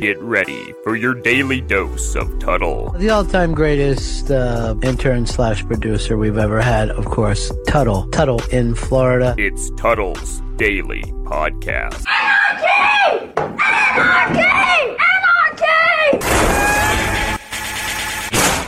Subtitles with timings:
[0.00, 2.90] Get ready for your daily dose of Tuddle.
[2.98, 8.06] The all-time greatest uh, intern slash producer we've ever had, of course, Tuddle.
[8.10, 9.34] Tuddle in Florida.
[9.38, 12.04] It's Tuddle's Daily Podcast.
[12.06, 13.32] Anarchy!
[13.36, 14.96] Anarchy!
[16.20, 16.67] Anarchy!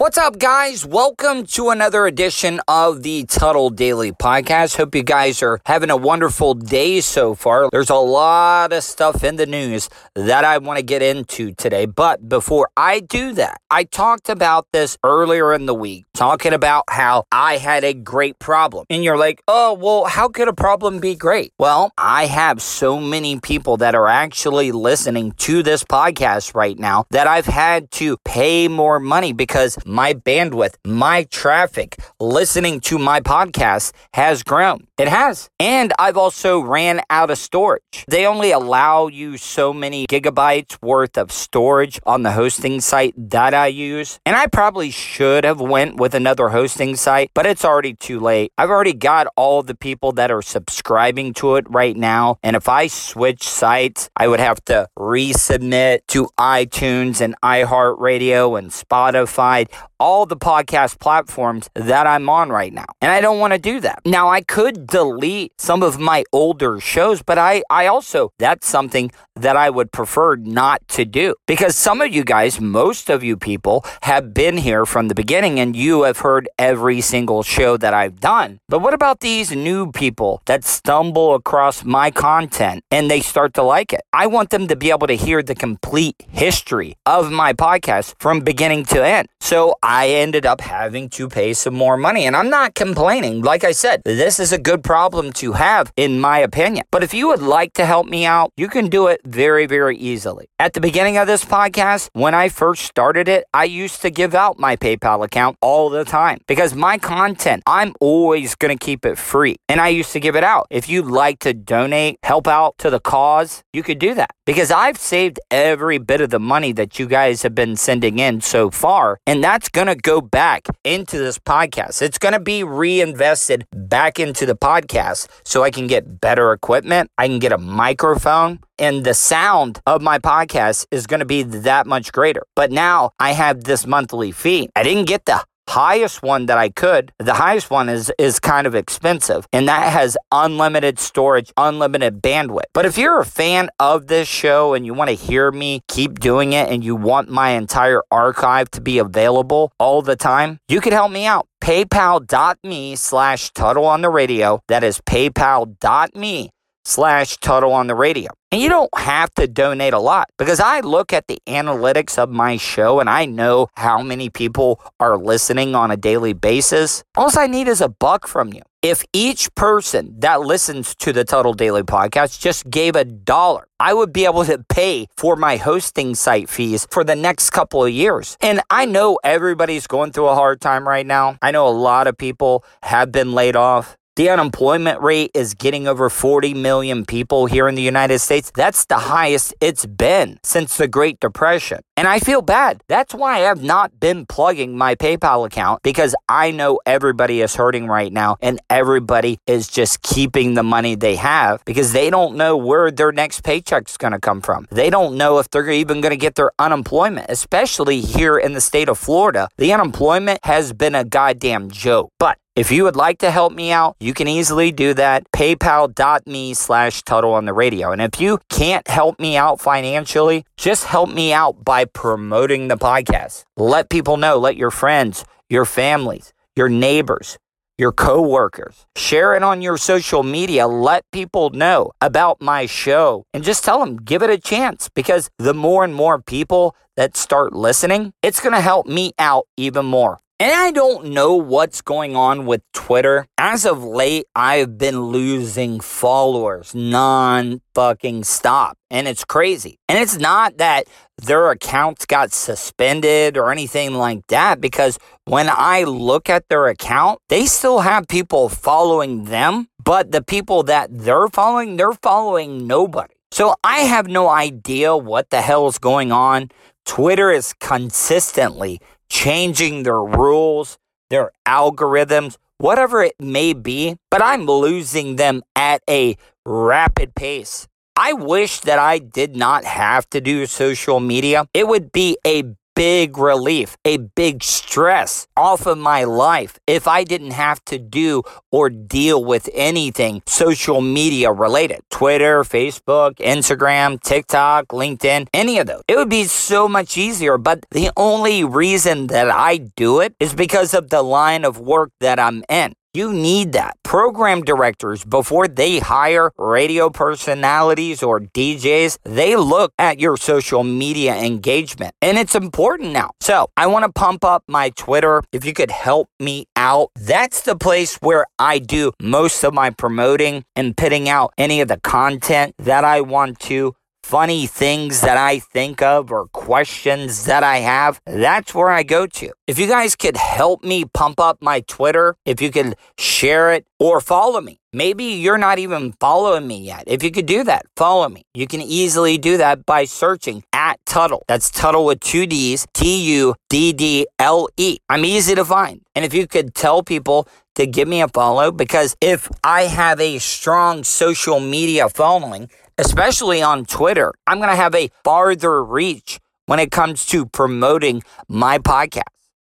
[0.00, 0.86] What's up, guys?
[0.86, 4.78] Welcome to another edition of the Tuddle Daily Podcast.
[4.78, 7.68] Hope you guys are having a wonderful day so far.
[7.70, 11.84] There's a lot of stuff in the news that I want to get into today.
[11.84, 16.84] But before I do that, I talked about this earlier in the week, talking about
[16.88, 18.86] how I had a great problem.
[18.88, 21.52] And you're like, oh, well, how could a problem be great?
[21.58, 27.04] Well, I have so many people that are actually listening to this podcast right now
[27.10, 33.20] that I've had to pay more money because my bandwidth, my traffic listening to my
[33.20, 34.86] podcast has grown.
[34.98, 35.48] It has.
[35.58, 38.04] And I've also ran out of storage.
[38.06, 43.54] They only allow you so many gigabytes worth of storage on the hosting site that
[43.54, 44.20] I use.
[44.24, 48.52] And I probably should have went with another hosting site, but it's already too late.
[48.58, 52.38] I've already got all the people that are subscribing to it right now.
[52.42, 58.70] And if I switch sites, I would have to resubmit to iTunes and iHeartRadio and
[58.70, 59.66] Spotify
[59.98, 62.86] all the podcast platforms that I'm on right now.
[63.00, 64.00] And I don't want to do that.
[64.04, 69.10] Now, I could delete some of my older shows, but I, I also, that's something
[69.40, 73.36] that I would prefer not to do because some of you guys, most of you
[73.36, 77.94] people have been here from the beginning and you have heard every single show that
[77.94, 78.58] I've done.
[78.68, 83.62] But what about these new people that stumble across my content and they start to
[83.62, 84.02] like it?
[84.12, 88.40] I want them to be able to hear the complete history of my podcast from
[88.40, 89.28] beginning to end.
[89.40, 93.42] So I ended up having to pay some more money and I'm not complaining.
[93.42, 96.84] Like I said, this is a good problem to have in my opinion.
[96.90, 99.96] But if you would like to help me out, you can do it very, very
[99.96, 100.46] easily.
[100.58, 104.34] At the beginning of this podcast, when I first started it, I used to give
[104.34, 109.06] out my PayPal account all the time because my content, I'm always going to keep
[109.06, 109.56] it free.
[109.68, 110.66] And I used to give it out.
[110.70, 114.70] If you'd like to donate, help out to the cause, you could do that because
[114.70, 118.70] I've saved every bit of the money that you guys have been sending in so
[118.70, 119.18] far.
[119.26, 122.02] And that's going to go back into this podcast.
[122.02, 127.10] It's going to be reinvested back into the podcast so I can get better equipment.
[127.16, 131.42] I can get a microphone and the sound of my podcast is going to be
[131.42, 132.42] that much greater.
[132.56, 134.70] But now I have this monthly fee.
[134.74, 137.12] I didn't get the highest one that I could.
[137.18, 142.70] The highest one is is kind of expensive and that has unlimited storage, unlimited bandwidth.
[142.74, 146.18] But if you're a fan of this show and you want to hear me keep
[146.18, 150.80] doing it and you want my entire archive to be available all the time, you
[150.80, 154.60] could help me out paypal.me slash Tuddle on the radio.
[154.66, 156.50] That is paypal.me
[156.84, 158.30] slash Tuddle on the radio.
[158.52, 162.30] And you don't have to donate a lot because I look at the analytics of
[162.30, 167.04] my show and I know how many people are listening on a daily basis.
[167.16, 168.62] All I need is a buck from you.
[168.82, 173.92] If each person that listens to the Tuddle Daily Podcast just gave a dollar, I
[173.92, 177.92] would be able to pay for my hosting site fees for the next couple of
[177.92, 178.38] years.
[178.40, 181.36] And I know everybody's going through a hard time right now.
[181.42, 183.98] I know a lot of people have been laid off.
[184.16, 188.50] The unemployment rate is getting over 40 million people here in the United States.
[188.52, 191.80] That's the highest it's been since the Great Depression.
[191.96, 192.82] And I feel bad.
[192.88, 197.54] That's why I have not been plugging my PayPal account because I know everybody is
[197.54, 202.36] hurting right now and everybody is just keeping the money they have because they don't
[202.36, 204.66] know where their next paycheck's going to come from.
[204.70, 208.60] They don't know if they're even going to get their unemployment, especially here in the
[208.60, 209.48] state of Florida.
[209.56, 212.10] The unemployment has been a goddamn joke.
[212.18, 215.24] But if you would like to help me out, you can easily do that.
[215.32, 217.90] PayPal.me slash Tuddle on the radio.
[217.90, 222.76] And if you can't help me out financially, just help me out by promoting the
[222.76, 223.44] podcast.
[223.56, 227.38] Let people know, let your friends, your families, your neighbors,
[227.78, 228.84] your coworkers.
[228.94, 230.66] Share it on your social media.
[230.66, 235.30] Let people know about my show and just tell them, give it a chance because
[235.38, 239.86] the more and more people that start listening, it's going to help me out even
[239.86, 240.18] more.
[240.40, 243.26] And I don't know what's going on with Twitter.
[243.36, 248.78] As of late, I've been losing followers non fucking stop.
[248.90, 249.76] And it's crazy.
[249.86, 250.86] And it's not that
[251.18, 257.18] their accounts got suspended or anything like that, because when I look at their account,
[257.28, 259.68] they still have people following them.
[259.84, 263.19] But the people that they're following, they're following nobody.
[263.32, 266.50] So I have no idea what the hell is going on.
[266.84, 270.78] Twitter is consistently changing their rules,
[271.10, 277.68] their algorithms, whatever it may be, but I'm losing them at a rapid pace.
[277.96, 281.46] I wish that I did not have to do social media.
[281.52, 282.44] It would be a
[282.80, 288.22] big relief, a big stress off of my life if I didn't have to do
[288.50, 295.82] or deal with anything social media related Twitter, Facebook, Instagram, TikTok, LinkedIn, any of those.
[295.88, 297.36] It would be so much easier.
[297.36, 301.90] But the only reason that I do it is because of the line of work
[302.00, 302.72] that I'm in.
[302.92, 303.76] You need that.
[303.84, 311.14] Program directors, before they hire radio personalities or DJs, they look at your social media
[311.14, 311.94] engagement.
[312.02, 313.12] And it's important now.
[313.20, 315.22] So I want to pump up my Twitter.
[315.30, 319.70] If you could help me out, that's the place where I do most of my
[319.70, 325.16] promoting and putting out any of the content that I want to funny things that
[325.16, 329.32] I think of or questions that I have, that's where I go to.
[329.46, 333.66] If you guys could help me pump up my Twitter, if you could share it
[333.78, 334.60] or follow me.
[334.72, 336.84] Maybe you're not even following me yet.
[336.86, 338.22] If you could do that, follow me.
[338.34, 341.24] You can easily do that by searching at Tuddle.
[341.26, 344.78] That's Tuddle with two D's, T U D D L E.
[344.88, 345.80] I'm easy to find.
[345.96, 347.26] And if you could tell people
[347.56, 352.48] to give me a follow, because if I have a strong social media following,
[352.80, 358.02] especially on Twitter, I'm going to have a farther reach when it comes to promoting
[358.26, 359.02] my podcast.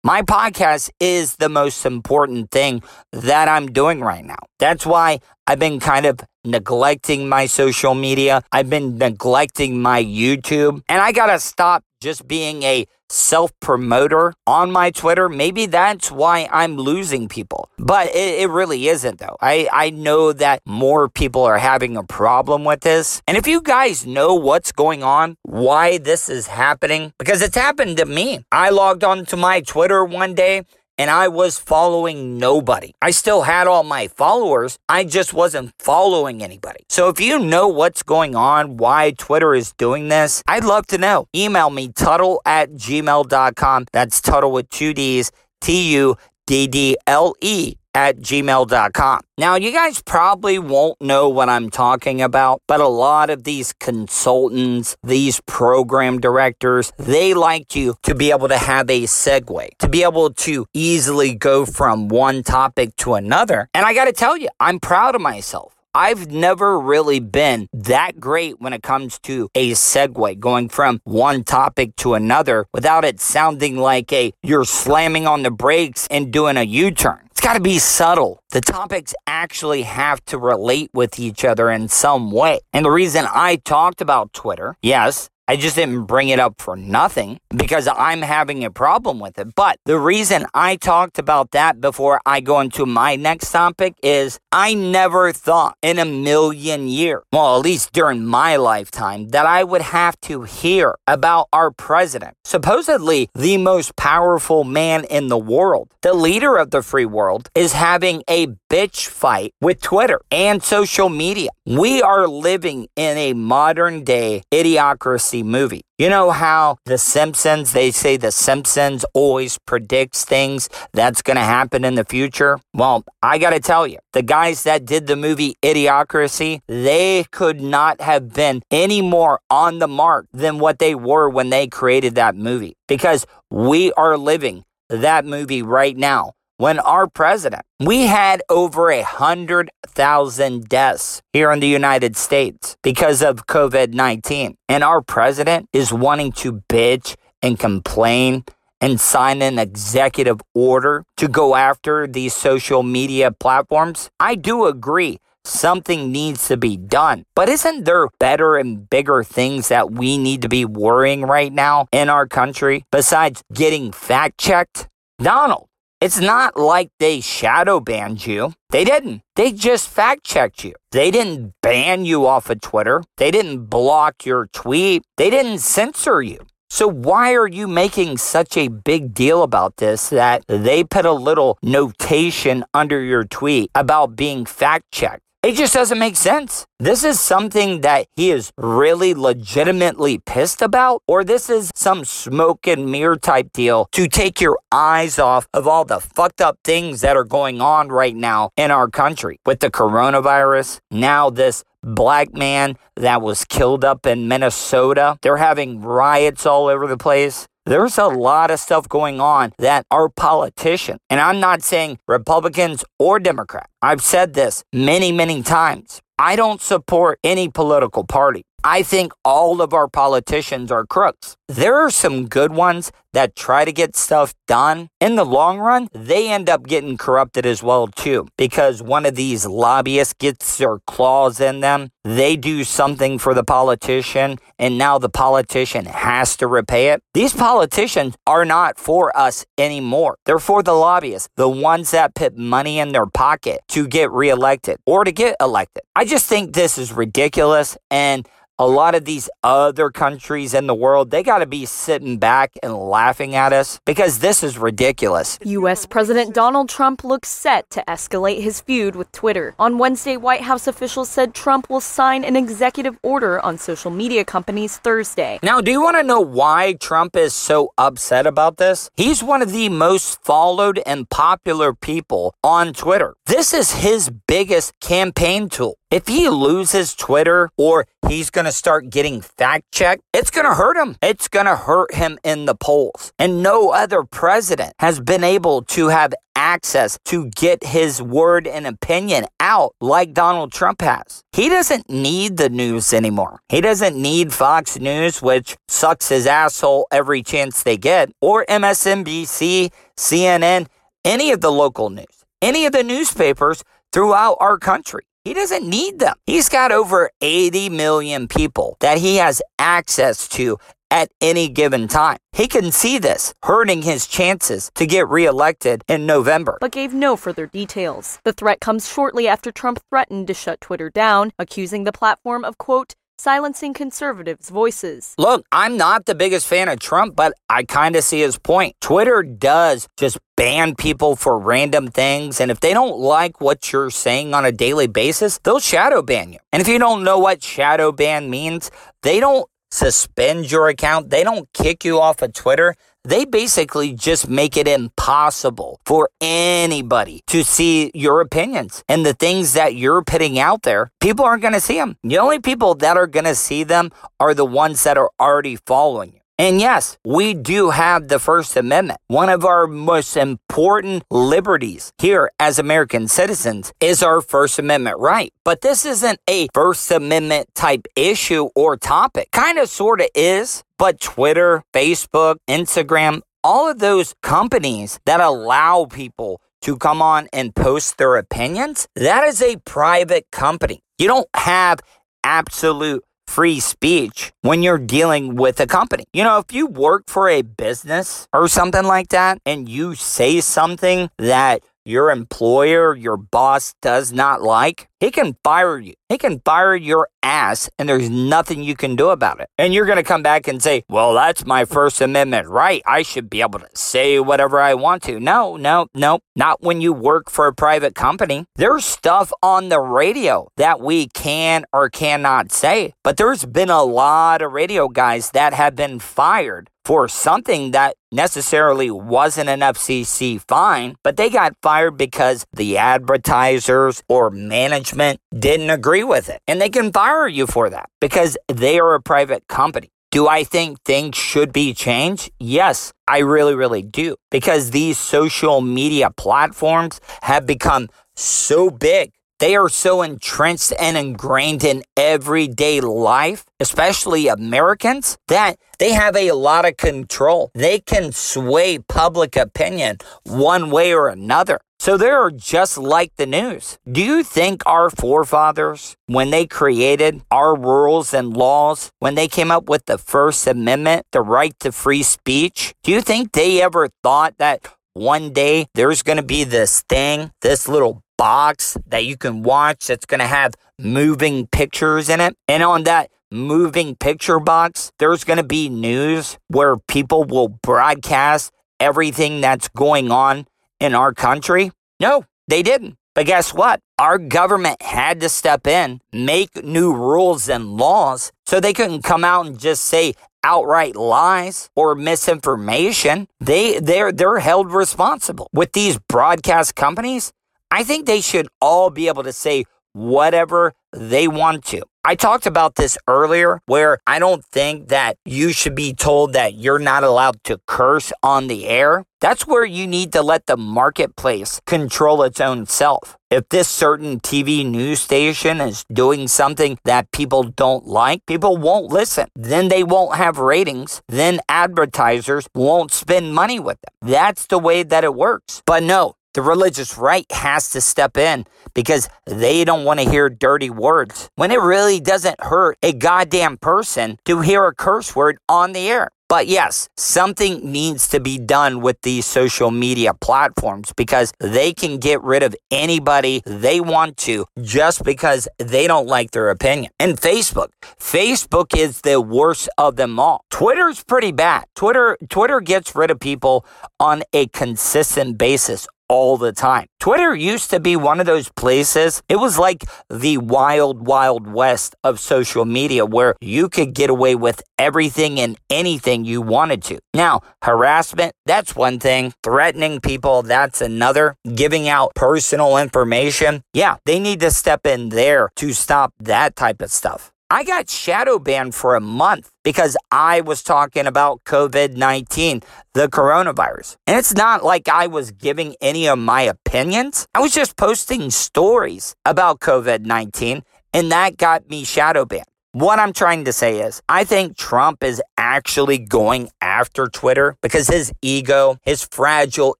[0.04, 2.84] My podcast is the most important thing
[3.14, 4.40] that I'm doing right now.
[4.60, 8.42] That's why I've been kind of neglecting my social media.
[8.52, 10.82] I've been neglecting my YouTube.
[10.90, 15.30] And I got to stop just being a self promoter on my Twitter.
[15.30, 17.70] Maybe that's why I'm losing people.
[17.78, 19.38] But it, it, really isn't, though.
[19.42, 23.22] I, I know that more people are having a problem with this.
[23.28, 27.98] And if you guys know what's going on, why this is happening, because it's happened
[27.98, 28.46] to me.
[28.52, 30.64] I logged on to my Twitter one day
[31.02, 32.92] and I was following nobody.
[33.02, 36.84] I still had all my followers, I just wasn't following anybody.
[36.90, 41.00] So if you know what's going on, why Twitter is doing this, I'd love to
[41.00, 41.26] know.
[41.36, 43.86] Email me, tuddle at gmail.com.
[43.92, 49.22] That's tuddle with two D's, T U D D L E at gmail.com.
[49.38, 53.74] Now, you guys probably won't know what I'm talking about, but a lot of these
[53.74, 59.90] consultants, these program directors, they like you to be able to have a segue, to
[59.90, 63.68] be able to easily go from one topic to another.
[63.74, 65.74] And I got to tell you, I'm proud of myself.
[65.94, 71.44] I've never really been that great when it comes to a segue going from one
[71.44, 76.56] topic to another without it sounding like a you're slamming on the brakes and doing
[76.56, 77.28] a U-turn.
[77.32, 78.44] It's got to be subtle.
[78.52, 82.60] The topics actually have to relate with each other in some way.
[82.72, 86.78] And the reason I talked about Twitter, yes, I just didn't bring it up for
[86.78, 89.54] nothing because I'm having a problem with it.
[89.56, 94.40] But the reason I talked about that before I go into my next topic is
[94.52, 99.64] I never thought in a million years, well, at least during my lifetime, that I
[99.64, 105.90] would have to hear about our president, supposedly the most powerful man in the world,
[106.02, 111.10] the leader of the free world, is having a bitch fight with Twitter and social
[111.10, 111.50] media.
[111.66, 115.82] We are living in a modern day idiocracy movie.
[115.98, 121.44] You know how The Simpsons, they say The Simpsons always predicts things that's going to
[121.44, 122.60] happen in the future?
[122.74, 127.62] Well, I got to tell you, the guys that did the movie Idiocracy, they could
[127.62, 132.16] not have been any more on the mark than what they were when they created
[132.16, 138.44] that movie because we are living that movie right now when our president, we had
[138.48, 144.56] over a hundred thousand deaths here in the United States because of COVID 19.
[144.70, 148.44] And our president is wanting to bitch and complain
[148.80, 154.12] and sign an executive order to go after these social media platforms.
[154.20, 155.18] I do agree.
[155.44, 157.24] Something needs to be done.
[157.36, 161.88] But isn't there better and bigger things that we need to be worrying right now
[161.92, 164.88] in our country besides getting fact checked?
[165.18, 165.68] Donald,
[166.02, 168.54] it's not like they shadow banned you.
[168.72, 169.22] They didn't.
[169.36, 170.74] They just fact checked you.
[170.92, 173.04] They didn't ban you off of Twitter.
[173.18, 175.04] They didn't block your tweet.
[175.18, 176.40] They didn't censor you.
[176.72, 181.12] So why are you making such a big deal about this that they put a
[181.12, 185.22] little notation under your tweet about being fact checked?
[185.44, 186.68] It just doesn't make sense.
[186.78, 192.68] This is something that he is really legitimately pissed about, or this is some smoke
[192.68, 197.02] and mirror type deal to take your eyes off of all the fucked up things
[197.02, 200.80] that are going on right now in our country with the coronavirus.
[200.92, 205.18] Now, this black man that was killed up in Minnesota.
[205.22, 207.48] They're having riots all over the place.
[207.66, 212.84] There's a lot of stuff going on that our politicians, and I'm not saying Republicans
[212.98, 216.02] or Democrats, I've said this many, many times.
[216.18, 218.44] I don't support any political party.
[218.64, 221.36] I think all of our politicians are crooks.
[221.48, 224.90] There are some good ones that try to get stuff done.
[225.00, 229.16] In the long run, they end up getting corrupted as well too because one of
[229.16, 231.90] these lobbyists gets their claws in them.
[232.04, 237.02] They do something for the politician and now the politician has to repay it.
[237.14, 240.18] These politicians are not for us anymore.
[240.26, 244.78] They're for the lobbyists, the ones that put money in their pocket to get reelected
[244.86, 245.84] or to get elected.
[245.96, 248.28] I just think this is ridiculous and
[248.62, 252.52] a lot of these other countries in the world, they got to be sitting back
[252.62, 255.40] and laughing at us because this is ridiculous.
[255.44, 255.86] U.S.
[255.86, 259.56] President Donald Trump looks set to escalate his feud with Twitter.
[259.58, 264.24] On Wednesday, White House officials said Trump will sign an executive order on social media
[264.24, 265.40] companies Thursday.
[265.42, 268.90] Now, do you want to know why Trump is so upset about this?
[268.96, 273.16] He's one of the most followed and popular people on Twitter.
[273.26, 275.81] This is his biggest campaign tool.
[275.92, 280.54] If he loses Twitter or he's going to start getting fact checked, it's going to
[280.54, 280.96] hurt him.
[281.02, 283.12] It's going to hurt him in the polls.
[283.20, 288.66] And no other president has been able to have access to get his word and
[288.66, 291.24] opinion out like Donald Trump has.
[291.34, 293.42] He doesn't need the news anymore.
[293.50, 299.74] He doesn't need Fox News, which sucks his asshole every chance they get, or MSNBC,
[299.98, 300.68] CNN,
[301.04, 305.04] any of the local news, any of the newspapers throughout our country.
[305.24, 306.16] He doesn't need them.
[306.26, 310.58] He's got over 80 million people that he has access to
[310.90, 312.18] at any given time.
[312.34, 316.58] He can see this hurting his chances to get reelected in November.
[316.60, 318.20] But gave no further details.
[318.24, 322.58] The threat comes shortly after Trump threatened to shut Twitter down, accusing the platform of,
[322.58, 325.14] quote, silencing conservatives' voices.
[325.18, 328.76] Look, I'm not the biggest fan of Trump, but I kind of see his point.
[328.82, 332.42] Twitter does just ban people for random things.
[332.42, 336.34] And if they don't like what you're saying on a daily basis, they'll shadow ban
[336.34, 336.40] you.
[336.52, 338.72] And if you don't know what shadow ban means,
[339.04, 344.30] they don't suspend your account, they don't kick you off of Twitter they basically just
[344.30, 350.38] make it impossible for anybody to see your opinions and the things that you're putting
[350.40, 350.92] out there.
[351.00, 351.98] People aren't going to see them.
[352.04, 355.56] The only people that are going to see them are the ones that are already
[355.56, 356.21] following you.
[356.42, 359.00] And yes, we do have the First Amendment.
[359.06, 365.32] One of our most important liberties here as American citizens is our First Amendment right.
[365.46, 369.30] But this isn't a First Amendment type issue or topic.
[369.32, 375.86] Kind of, sort of is, but Twitter, Facebook, Instagram, all of those companies that allow
[375.86, 380.82] people to come on and post their opinions, that is a private company.
[380.98, 381.82] You don't have
[382.24, 386.04] absolute free speech when you're dealing with a company.
[386.12, 390.42] You know, if you work for a business or something like that and you say
[390.42, 395.96] something that your employer, your boss does not like, he can fire you.
[396.10, 399.50] He can fire your ass, and there's nothing you can do about it.
[399.58, 402.84] And you're going to come back and say, well, that's my First Amendment right.
[402.86, 405.20] I should be able to say whatever I want to.
[405.20, 408.46] No, no, no, not when you work for a private company.
[408.58, 413.84] There's stuff on the radio that we can or cannot say, but there's been a
[413.84, 420.42] lot of radio guys that have been fired for something that necessarily wasn't an FCC
[420.48, 426.40] fine, but they got fired because the advertisers or management didn't agree with it.
[426.48, 429.90] And they can fire you for that because they are a private company.
[430.12, 432.32] Do I think things should be changed?
[432.38, 434.18] Yes, I really, really do.
[434.30, 441.64] Because these social media platforms have become so big they are so entrenched and ingrained
[441.64, 447.50] in everyday life, especially Americans, that they have a lot of control.
[447.56, 451.60] They can sway public opinion one way or another.
[451.80, 453.80] So they're just like the news.
[453.92, 459.50] Do you think our forefathers, when they created our rules and laws, when they came
[459.50, 463.90] up with the First Amendment, the right to free speech, do you think they ever
[464.04, 469.18] thought that one day there's going to be this thing, this little box that you
[469.18, 472.38] can watch that's going to have moving pictures in it.
[472.48, 478.52] And on that moving picture box, there's going to be news where people will broadcast
[478.80, 480.46] everything that's going on
[480.80, 481.72] in our country.
[482.00, 482.96] No, they didn't.
[483.16, 483.80] But guess what?
[483.98, 489.24] Our government had to step in, make new rules and laws so they couldn't come
[489.24, 490.14] out and just say
[490.44, 493.28] outright lies or misinformation.
[493.40, 495.48] They they're they're held responsible.
[495.52, 497.32] With these broadcast companies,
[497.72, 499.64] I think they should all be able to say
[499.94, 501.84] whatever they want to.
[502.04, 506.56] I talked about this earlier where I don't think that you should be told that
[506.56, 509.06] you're not allowed to curse on the air.
[509.20, 513.18] That's where you need to let the marketplace control its own self.
[513.30, 518.92] If this certain TV news station is doing something that people don't like, people won't
[518.92, 519.28] listen.
[519.36, 521.04] Then they won't have ratings.
[521.08, 524.10] Then advertisers won't spend money with them.
[524.12, 525.62] That's the way that it works.
[525.68, 530.30] But no, the religious right has to step in because they don't want to hear
[530.30, 535.38] dirty words when it really doesn't hurt a goddamn person to hear a curse word
[535.50, 536.10] on the air.
[536.32, 541.98] But yes, something needs to be done with these social media platforms because they can
[541.98, 546.94] get rid of anybody they want to just because they don't like their opinion.
[547.02, 547.68] And Facebook,
[548.00, 550.46] Facebook is the worst of them all.
[550.50, 551.66] Twitter's pretty bad.
[551.76, 553.66] Twitter Twitter gets rid of people
[554.00, 556.88] on a consistent basis all the time.
[557.00, 561.96] Twitter used to be one of those places, it was like the wild, wild west
[562.04, 567.00] of social media where you could get away with everything and anything you wanted to.
[567.14, 569.34] Now, harassment, that's one thing.
[569.42, 571.38] Threatening people, that's another.
[571.56, 576.82] Giving out personal information, yeah, they need to step in there to stop that type
[576.82, 577.31] of stuff.
[577.54, 582.62] I got shadow banned for a month because I was talking about COVID 19,
[582.94, 583.98] the coronavirus.
[584.08, 587.28] And it's not like I was giving any of my opinions.
[587.36, 592.46] I was just posting stories about COVID 19, and that got me shadow banned.
[592.74, 597.88] What I'm trying to say is, I think Trump is actually going after Twitter because
[597.88, 599.76] his ego, his fragile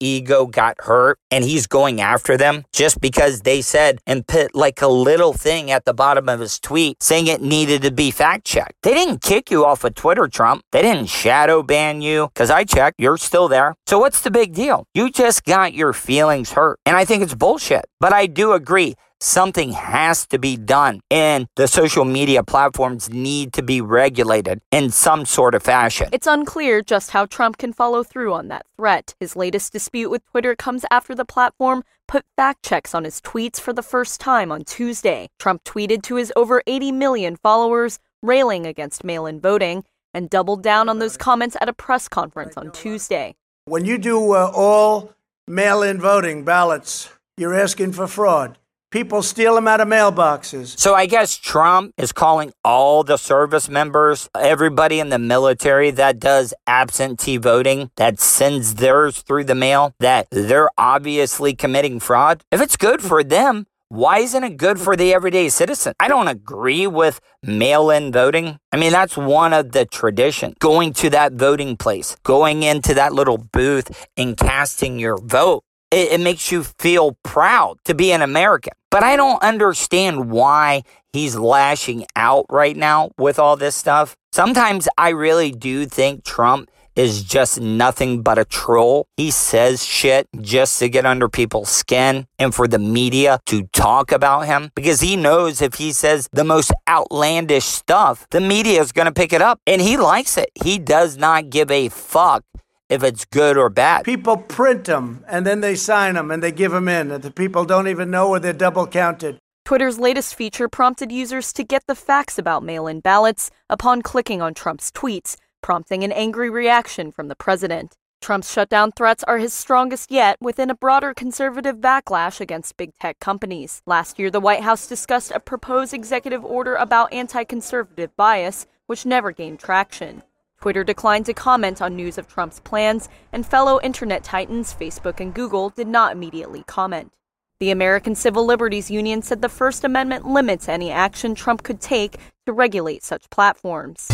[0.00, 4.80] ego got hurt and he's going after them just because they said and put like
[4.80, 8.46] a little thing at the bottom of his tweet saying it needed to be fact
[8.46, 8.76] checked.
[8.82, 10.62] They didn't kick you off of Twitter, Trump.
[10.72, 13.74] They didn't shadow ban you because I checked, you're still there.
[13.86, 14.86] So what's the big deal?
[14.94, 16.78] You just got your feelings hurt.
[16.86, 17.84] And I think it's bullshit.
[18.00, 23.52] But I do agree something has to be done and the social media platforms need
[23.52, 26.08] to be regulated in some sort of fashion.
[26.12, 29.14] It's unclear just how Trump can follow through on that threat.
[29.20, 33.60] His latest dispute with Twitter comes after the platform put fact checks on his tweets
[33.60, 35.28] for the first time on Tuesday.
[35.38, 39.84] Trump tweeted to his over 80 million followers, railing against mail in voting,
[40.14, 43.36] and doubled down on those comments at a press conference on Tuesday.
[43.66, 45.12] When you do uh, all
[45.46, 48.58] mail in voting ballots, you're asking for fraud.
[48.90, 50.78] People steal them out of mailboxes.
[50.78, 56.18] So I guess Trump is calling all the service members, everybody in the military that
[56.18, 62.42] does absentee voting, that sends theirs through the mail, that they're obviously committing fraud.
[62.50, 65.92] If it's good for them, why isn't it good for the everyday citizen?
[66.00, 68.58] I don't agree with mail in voting.
[68.72, 70.54] I mean, that's one of the traditions.
[70.60, 75.62] Going to that voting place, going into that little booth and casting your vote.
[75.90, 78.72] It, it makes you feel proud to be an American.
[78.90, 84.16] But I don't understand why he's lashing out right now with all this stuff.
[84.32, 89.06] Sometimes I really do think Trump is just nothing but a troll.
[89.16, 94.10] He says shit just to get under people's skin and for the media to talk
[94.10, 98.90] about him because he knows if he says the most outlandish stuff, the media is
[98.90, 100.50] going to pick it up and he likes it.
[100.54, 102.42] He does not give a fuck
[102.88, 104.04] if it's good or bad.
[104.04, 107.10] People print them and then they sign them and they give them in.
[107.10, 109.38] And the people don't even know where they're double counted.
[109.64, 114.40] Twitter's latest feature prompted users to get the facts about mail in ballots upon clicking
[114.40, 117.94] on Trump's tweets, prompting an angry reaction from the president.
[118.20, 123.20] Trump's shutdown threats are his strongest yet within a broader conservative backlash against big tech
[123.20, 123.82] companies.
[123.86, 129.06] Last year, the White House discussed a proposed executive order about anti conservative bias, which
[129.06, 130.22] never gained traction.
[130.60, 135.32] Twitter declined to comment on news of Trump's plans, and fellow internet titans Facebook and
[135.32, 137.12] Google did not immediately comment.
[137.60, 142.16] The American Civil Liberties Union said the First Amendment limits any action Trump could take
[142.46, 144.06] to regulate such platforms.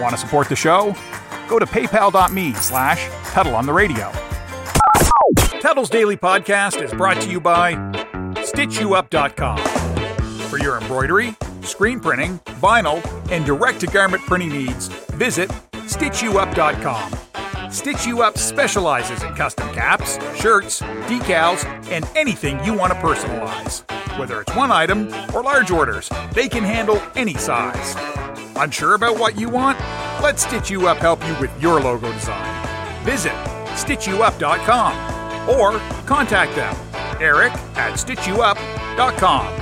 [0.00, 0.94] Want to support the show?
[1.48, 4.12] Go to paypal.me slash Tuddle on the radio.
[5.60, 7.74] Tuddle's Daily Podcast is brought to you by
[8.34, 9.58] StitchYouUp.com.
[10.48, 11.36] For your embroidery,
[11.68, 17.70] screen printing, vinyl, and direct to garment printing needs, visit StitchYouUp.com.
[17.70, 23.84] Stitch You Up specializes in custom caps, shirts, decals, and anything you want to personalize.
[24.18, 27.94] Whether it's one item or large orders, they can handle any size.
[28.56, 29.78] Unsure about what you want?
[30.22, 33.04] Let Stitch You Up help you with your logo design.
[33.04, 33.34] Visit
[33.76, 36.74] StitchYouUp.com or contact them,
[37.20, 39.60] Eric at StitchYouUp.com.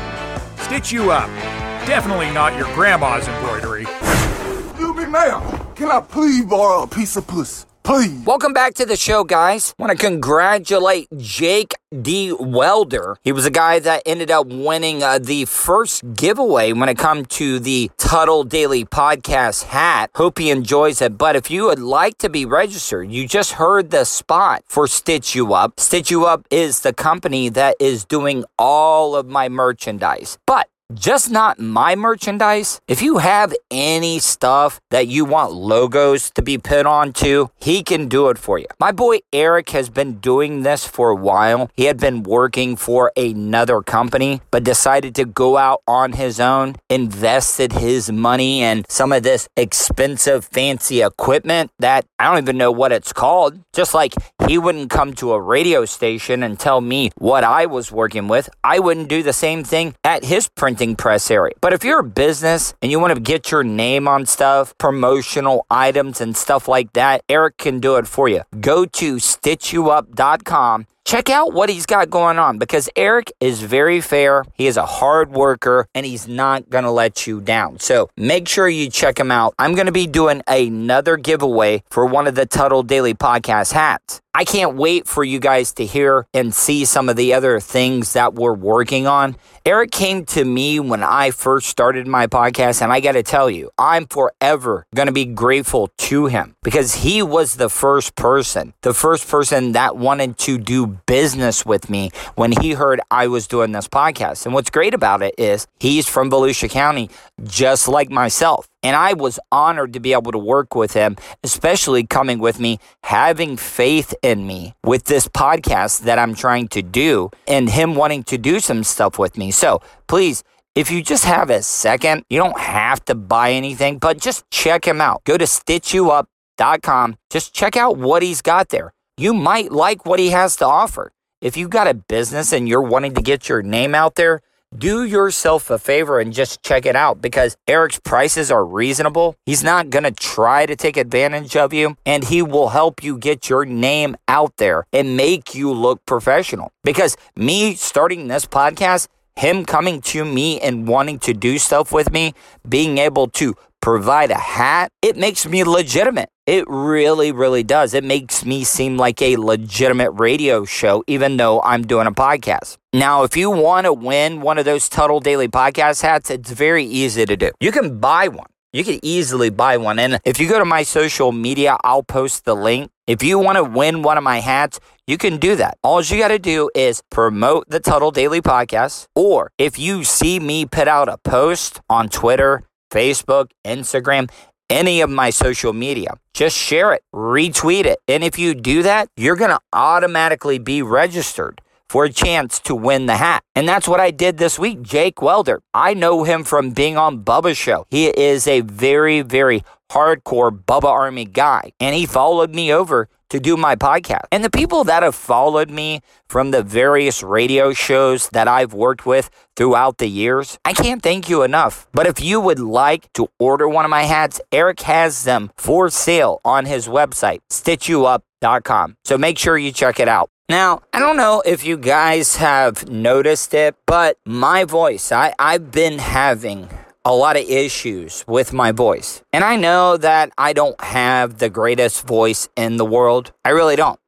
[0.59, 1.56] Stitch You Up.
[1.87, 3.83] Definitely not your grandma's embroidery.
[3.83, 5.75] Excuse me, ma'am.
[5.77, 7.65] Can I please borrow a piece of pussy?
[7.85, 8.27] Please.
[8.27, 9.73] Welcome back to the show, guys.
[9.79, 12.33] Want to congratulate Jake D.
[12.33, 13.19] Welder.
[13.23, 17.25] He was a guy that ended up winning uh, the first giveaway when it come
[17.27, 20.11] to the Tuddle Daily Podcast hat.
[20.17, 21.17] Hope he enjoys it.
[21.17, 25.37] But if you would like to be registered, you just heard the spot for Stitch
[25.37, 25.79] You Up.
[25.79, 30.39] Stitch You Up is the company that is doing all of my merchandise.
[30.45, 32.81] But just not my merchandise.
[32.87, 38.09] If you have any stuff that you want logos to be put onto, he can
[38.09, 38.67] do it for you.
[38.79, 41.71] My boy Eric has been doing this for a while.
[41.75, 46.77] He had been working for another company, but decided to go out on his own,
[46.89, 52.71] invested his money in some of this expensive, fancy equipment that I don't even know
[52.71, 53.59] what it's called.
[53.73, 54.15] Just like
[54.47, 58.49] he wouldn't come to a radio station and tell me what I was working with,
[58.63, 61.55] I wouldn't do the same thing at his printing press area.
[61.61, 65.65] But if you're a business and you want to get your name on stuff, promotional
[65.71, 68.43] items and stuff like that, Eric can do it for you.
[68.61, 74.45] Go to stitchyouup.com check out what he's got going on because Eric is very fair.
[74.55, 77.79] He is a hard worker and he's not going to let you down.
[77.79, 79.55] So make sure you check him out.
[79.57, 84.21] I'm going to be doing another giveaway for one of the Tuddle Daily Podcast hats.
[84.37, 88.13] I can't wait for you guys to hear and see some of the other things
[88.13, 89.37] that we're working on.
[89.65, 93.49] Eric came to me when I first started my podcast, and I got to tell
[93.49, 98.75] you, I'm forever going to be grateful to him because he was the first person,
[98.83, 103.47] the first person that wanted to do business with me when he heard I was
[103.47, 104.47] doing this podcast.
[104.47, 107.11] And what's great about it is he's from Volusia County,
[107.45, 108.69] just like myself.
[108.83, 112.79] And I was honored to be able to work with him, especially coming with me,
[113.03, 118.23] having faith in me with this podcast that I'm trying to do, and him wanting
[118.25, 119.51] to do some stuff with me.
[119.51, 120.45] So please,
[120.77, 124.87] if you just have a second, you don't have to buy anything, but just check
[124.87, 125.25] him out.
[125.25, 127.17] Go to stitchyouup.com.
[127.31, 128.93] Just check out what he's got there.
[129.19, 131.11] You might like what he has to offer.
[131.41, 134.43] If you've got a business and you're wanting to get your name out there,
[134.77, 139.35] do yourself a favor and just check it out because Eric's prices are reasonable.
[139.47, 143.17] He's not going to try to take advantage of you and he will help you
[143.17, 146.71] get your name out there and make you look professional.
[146.85, 152.13] Because me starting this podcast, him coming to me and wanting to do stuff with
[152.13, 152.35] me,
[152.69, 156.29] being able to provide a hat, it makes me legitimate.
[156.47, 157.93] It really, really does.
[157.93, 162.79] It makes me seem like a legitimate radio show, even though I'm doing a podcast.
[162.93, 166.85] Now, if you want to win one of those Tuddle Daily Podcast hats, it's very
[166.85, 167.51] easy to do.
[167.59, 168.47] You can buy one.
[168.73, 169.99] You can easily buy one.
[169.99, 172.93] And if you go to my social media, I'll post the link.
[173.09, 174.79] If you want to win one of my hats,
[175.09, 175.79] you can do that.
[175.83, 179.09] All you got to do is promote the Tuddle Daily Podcast.
[179.17, 184.31] Or if you see me put out a post on Twitter, Facebook, Instagram,
[184.69, 186.19] any of my social media.
[186.35, 187.99] Just share it, retweet it.
[188.09, 192.75] And if you do that, you're going to automatically be registered for a chance to
[192.75, 193.43] win the hat.
[193.55, 194.83] And that's what I did this week.
[194.83, 195.63] Jake Welder.
[195.73, 197.87] I know him from being on Bubba's show.
[197.91, 201.73] He is a very, very hardcore Bubba Army guy.
[201.79, 204.27] And he followed me over to do my podcast.
[204.33, 209.07] And the people that have followed me from the various radio shows that I've worked
[209.07, 211.87] with throughout the years, I can't thank you enough.
[211.93, 215.91] But if you would like to order one of my hats, Eric has them for
[215.91, 218.97] sale on his website, stitchyouup.com.
[219.05, 220.31] So make sure you check it out.
[220.49, 225.73] Now, I don't know if you guys have noticed it, but my voice, I, I've
[225.73, 226.69] been having
[227.07, 229.23] a lot of issues with my voice.
[229.33, 233.33] And I know that I don't have the greatest voice in the world.
[233.45, 234.01] I really don't.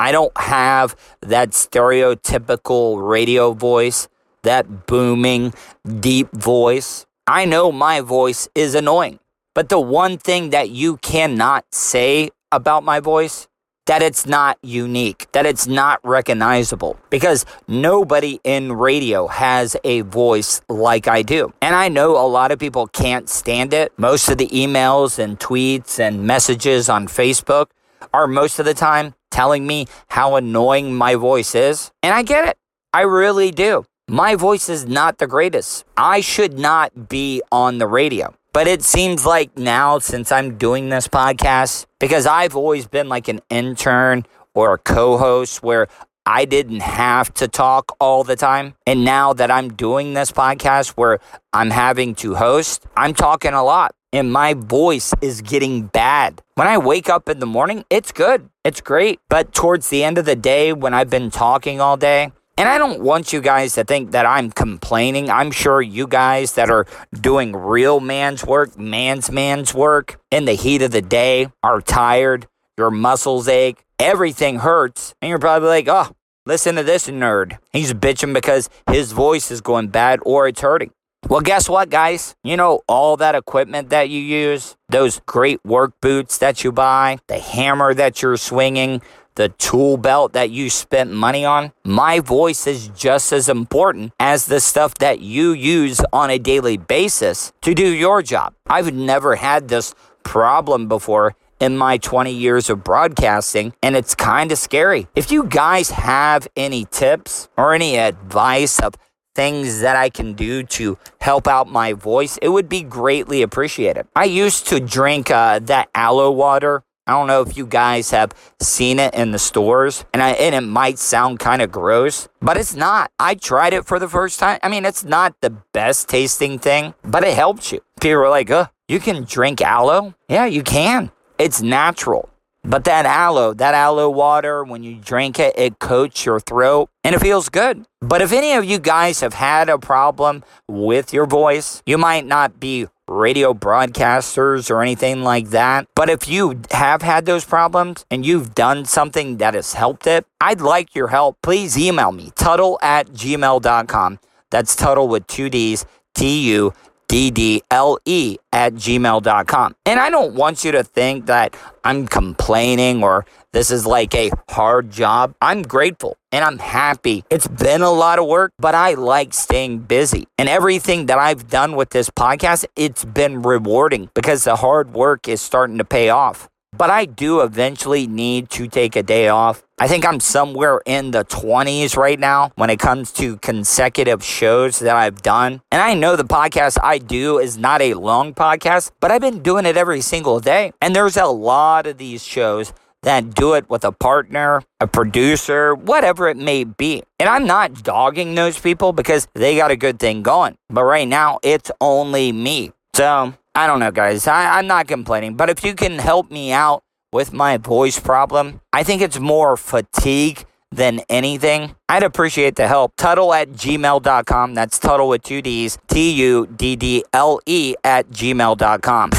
[0.00, 4.08] I don't have that stereotypical radio voice,
[4.42, 5.54] that booming,
[6.00, 7.06] deep voice.
[7.24, 9.20] I know my voice is annoying.
[9.54, 13.46] But the one thing that you cannot say about my voice
[13.90, 20.60] that it's not unique, that it's not recognizable because nobody in radio has a voice
[20.68, 21.52] like I do.
[21.60, 23.92] And I know a lot of people can't stand it.
[23.98, 27.66] Most of the emails and tweets and messages on Facebook
[28.14, 31.90] are most of the time telling me how annoying my voice is.
[32.00, 32.58] And I get it.
[32.92, 33.86] I really do.
[34.06, 35.84] My voice is not the greatest.
[35.96, 38.36] I should not be on the radio.
[38.52, 43.28] But it seems like now, since I'm doing this podcast, because I've always been like
[43.28, 45.86] an intern or a co host where
[46.26, 48.74] I didn't have to talk all the time.
[48.86, 51.20] And now that I'm doing this podcast where
[51.52, 56.42] I'm having to host, I'm talking a lot and my voice is getting bad.
[56.54, 58.48] When I wake up in the morning, it's good.
[58.64, 59.20] It's great.
[59.28, 62.76] But towards the end of the day, when I've been talking all day, and I
[62.76, 65.30] don't want you guys to think that I'm complaining.
[65.30, 70.52] I'm sure you guys that are doing real man's work, man's man's work in the
[70.52, 72.48] heat of the day are tired.
[72.76, 77.56] your muscles ache, everything hurts, and you're probably like, oh, listen to this nerd.
[77.72, 80.90] He's bitching because his voice is going bad or it's hurting.
[81.28, 82.34] Well, guess what, guys?
[82.44, 87.20] You know, all that equipment that you use, those great work boots that you buy,
[87.26, 89.00] the hammer that you're swinging,
[89.40, 94.44] the tool belt that you spent money on, my voice is just as important as
[94.44, 98.52] the stuff that you use on a daily basis to do your job.
[98.66, 104.52] I've never had this problem before in my 20 years of broadcasting, and it's kind
[104.52, 105.06] of scary.
[105.16, 108.94] If you guys have any tips or any advice of
[109.34, 114.06] things that I can do to help out my voice, it would be greatly appreciated.
[114.14, 116.82] I used to drink uh, that aloe water.
[117.10, 120.54] I don't know if you guys have seen it in the stores, and, I, and
[120.54, 123.10] it might sound kind of gross, but it's not.
[123.18, 124.60] I tried it for the first time.
[124.62, 127.80] I mean, it's not the best tasting thing, but it helps you.
[128.00, 130.14] People are like, oh, you can drink aloe?
[130.28, 131.10] Yeah, you can.
[131.36, 132.28] It's natural.
[132.62, 137.14] But that aloe, that aloe water, when you drink it, it coats your throat and
[137.14, 137.86] it feels good.
[138.00, 142.26] But if any of you guys have had a problem with your voice, you might
[142.26, 145.88] not be radio broadcasters or anything like that.
[145.94, 150.26] But if you have had those problems and you've done something that has helped it,
[150.40, 151.36] I'd like your help.
[151.42, 154.20] Please email me, Tuddle at gmail.com.
[154.50, 156.72] That's Tuddle with two D's, T U
[157.10, 159.74] ddle at gmail.com.
[159.84, 164.30] And I don't want you to think that I'm complaining or this is like a
[164.48, 165.34] hard job.
[165.40, 167.24] I'm grateful and I'm happy.
[167.30, 170.28] It's been a lot of work, but I like staying busy.
[170.38, 175.28] And everything that I've done with this podcast, it's been rewarding because the hard work
[175.28, 176.48] is starting to pay off
[176.80, 179.62] but I do eventually need to take a day off.
[179.78, 184.78] I think I'm somewhere in the 20s right now when it comes to consecutive shows
[184.78, 185.60] that I've done.
[185.70, 189.42] And I know the podcast I do is not a long podcast, but I've been
[189.42, 190.72] doing it every single day.
[190.80, 195.74] And there's a lot of these shows that do it with a partner, a producer,
[195.74, 197.02] whatever it may be.
[197.18, 200.56] And I'm not dogging those people because they got a good thing going.
[200.68, 202.72] But right now, it's only me.
[202.94, 204.26] So I don't know, guys.
[204.26, 206.82] I, I'm not complaining, but if you can help me out
[207.12, 211.74] with my voice problem, I think it's more fatigue than anything.
[211.88, 212.94] I'd appreciate the help.
[212.96, 214.54] Tuddle at gmail.com.
[214.54, 215.78] That's Tuddle with two D's.
[215.88, 219.10] T U D D L E at gmail.com.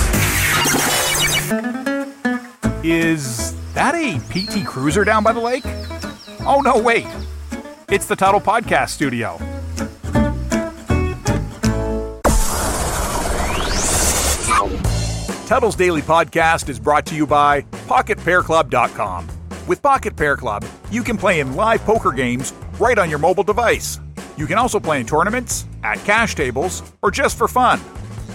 [2.83, 5.63] Is that a PT Cruiser down by the lake?
[6.45, 7.07] Oh, no, wait.
[7.89, 9.37] It's the Tuddle Podcast Studio.
[15.47, 19.27] Tuddle's Daily Podcast is brought to you by PocketPairClub.com.
[19.67, 23.43] With Pocket Pair Club, you can play in live poker games right on your mobile
[23.43, 23.99] device.
[24.37, 27.81] You can also play in tournaments, at cash tables, or just for fun.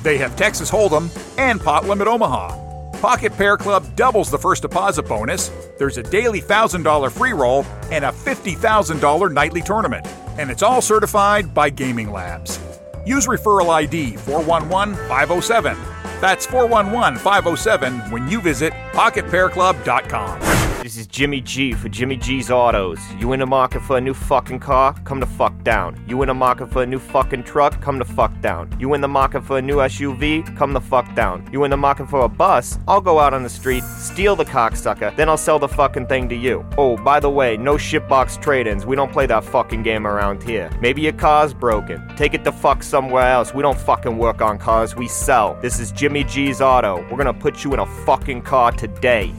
[0.02, 2.65] They have Texas Hold'em and Pot Limit Omaha.
[2.96, 5.50] Pocket Pair Club doubles the first deposit bonus.
[5.78, 10.06] There's a daily $1,000 free roll and a $50,000 nightly tournament.
[10.38, 12.60] And it's all certified by Gaming Labs.
[13.04, 15.76] Use referral ID 411 507
[16.20, 20.55] that's 411 507 when you visit PocketPairClub.com.
[20.86, 23.00] This is Jimmy G for Jimmy G's Autos.
[23.18, 24.94] You in the market for a new fucking car?
[25.02, 26.00] Come the fuck down.
[26.06, 27.82] You in the market for a new fucking truck?
[27.82, 28.72] Come the fuck down.
[28.78, 30.56] You in the market for a new SUV?
[30.56, 31.44] Come the fuck down.
[31.50, 32.78] You in the market for a bus?
[32.86, 36.28] I'll go out on the street, steal the cocksucker, then I'll sell the fucking thing
[36.28, 36.64] to you.
[36.78, 38.86] Oh, by the way, no shitbox trade ins.
[38.86, 40.70] We don't play that fucking game around here.
[40.80, 42.06] Maybe your car's broken.
[42.14, 43.52] Take it to fuck somewhere else.
[43.52, 45.58] We don't fucking work on cars, we sell.
[45.60, 47.04] This is Jimmy G's Auto.
[47.10, 49.34] We're gonna put you in a fucking car today.